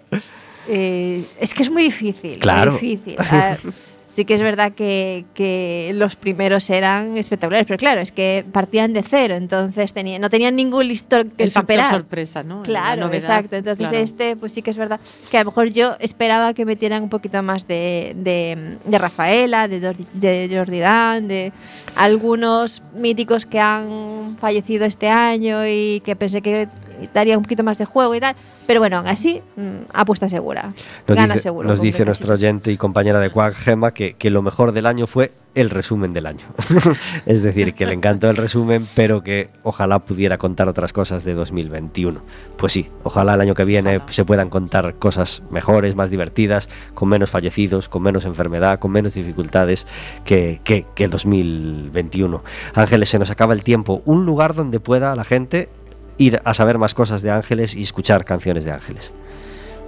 [0.68, 2.40] Eh, es que es muy difícil.
[2.40, 2.74] Claro.
[2.74, 3.18] Muy difícil.
[4.14, 8.92] Sí que es verdad que, que los primeros eran espectaculares, pero claro, es que partían
[8.92, 11.90] de cero, entonces tenía, no tenían ningún listón que el superar.
[11.90, 12.58] sorpresa, ¿no?
[12.60, 13.56] La Claro, novedad, exacto.
[13.56, 14.04] Entonces claro.
[14.04, 15.00] este, pues sí que es verdad
[15.30, 19.70] que a lo mejor yo esperaba que metieran un poquito más de, de, de Rafaela,
[19.70, 21.54] de, Dor- de Jordi Dan, de
[21.96, 26.68] algunos míticos que han fallecido este año y que pensé que
[27.14, 28.36] daría un poquito más de juego y tal.
[28.68, 30.70] Pero bueno, aún así, mm, apuesta segura.
[31.08, 31.68] Nos Gana dice, seguro.
[31.68, 35.08] nos dice nuestro oyente y compañera de Quack, Gema, que, que lo mejor del año
[35.08, 36.46] fue el resumen del año.
[37.26, 41.34] es decir, que le encantó el resumen, pero que ojalá pudiera contar otras cosas de
[41.34, 42.22] 2021.
[42.58, 44.14] Pues sí, ojalá el año que viene Ojalá.
[44.14, 49.14] se puedan contar cosas mejores, más divertidas, con menos fallecidos, con menos enfermedad, con menos
[49.14, 49.86] dificultades
[50.24, 52.44] que, que, que el 2021.
[52.74, 54.02] Ángeles, se nos acaba el tiempo.
[54.06, 55.70] Un lugar donde pueda la gente
[56.18, 59.14] ir a saber más cosas de Ángeles y escuchar canciones de Ángeles.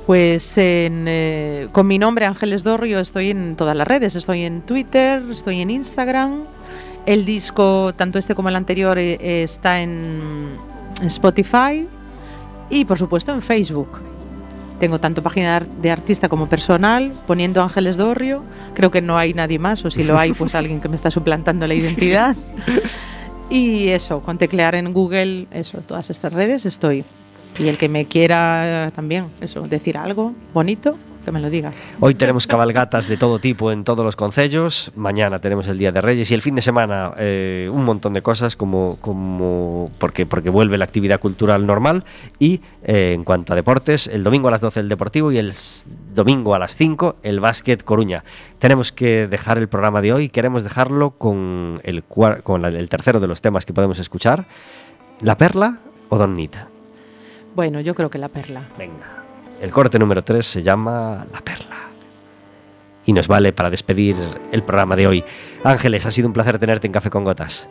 [0.06, 4.62] Pues en, eh, con mi nombre Ángeles Dorrio estoy en todas las redes, estoy en
[4.62, 6.42] Twitter, estoy en Instagram.
[7.06, 10.58] El disco, tanto este como el anterior, eh, está en,
[11.00, 11.88] en Spotify
[12.70, 14.00] y por supuesto en Facebook.
[14.80, 18.44] Tengo tanto página de artista como personal, poniendo Ángeles Dorrio.
[18.74, 21.12] Creo que no hay nadie más, o si lo hay, pues alguien que me está
[21.12, 22.36] suplantando la identidad.
[23.50, 27.06] Y eso, con teclear en Google, eso, todas estas redes estoy.
[27.60, 31.72] Y el que me quiera también, eso, decir algo bonito, que me lo diga.
[32.00, 34.92] Hoy tenemos cabalgatas de todo tipo en todos los concellos.
[34.96, 38.22] Mañana tenemos el Día de Reyes y el fin de semana eh, un montón de
[38.22, 42.04] cosas como, como porque, porque vuelve la actividad cultural normal.
[42.40, 45.54] Y eh, en cuanto a deportes, el domingo a las 12 el Deportivo y el
[46.14, 48.24] domingo a las 5 el Básquet Coruña.
[48.60, 50.30] Tenemos que dejar el programa de hoy.
[50.30, 54.46] Queremos dejarlo con el, con el tercero de los temas que podemos escuchar.
[55.22, 55.78] ¿La Perla
[56.10, 56.73] o Don Nita?
[57.56, 58.64] Bueno, yo creo que la perla.
[58.78, 59.24] Venga.
[59.62, 61.78] El corte número 3 se llama La Perla.
[63.06, 64.16] Y nos vale para despedir
[64.52, 65.24] el programa de hoy.
[65.64, 67.68] Ángeles, ha sido un placer tenerte en Café con Gotas.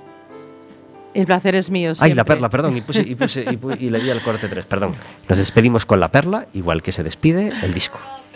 [1.15, 1.91] El placer es mío.
[1.91, 2.15] Ay, siempre.
[2.15, 3.45] la perla, perdón, y, puse, y, puse-
[3.79, 4.95] y y le di al corte 3, perdón.
[5.29, 7.99] Nos despedimos con la perla, igual que se despide el disco.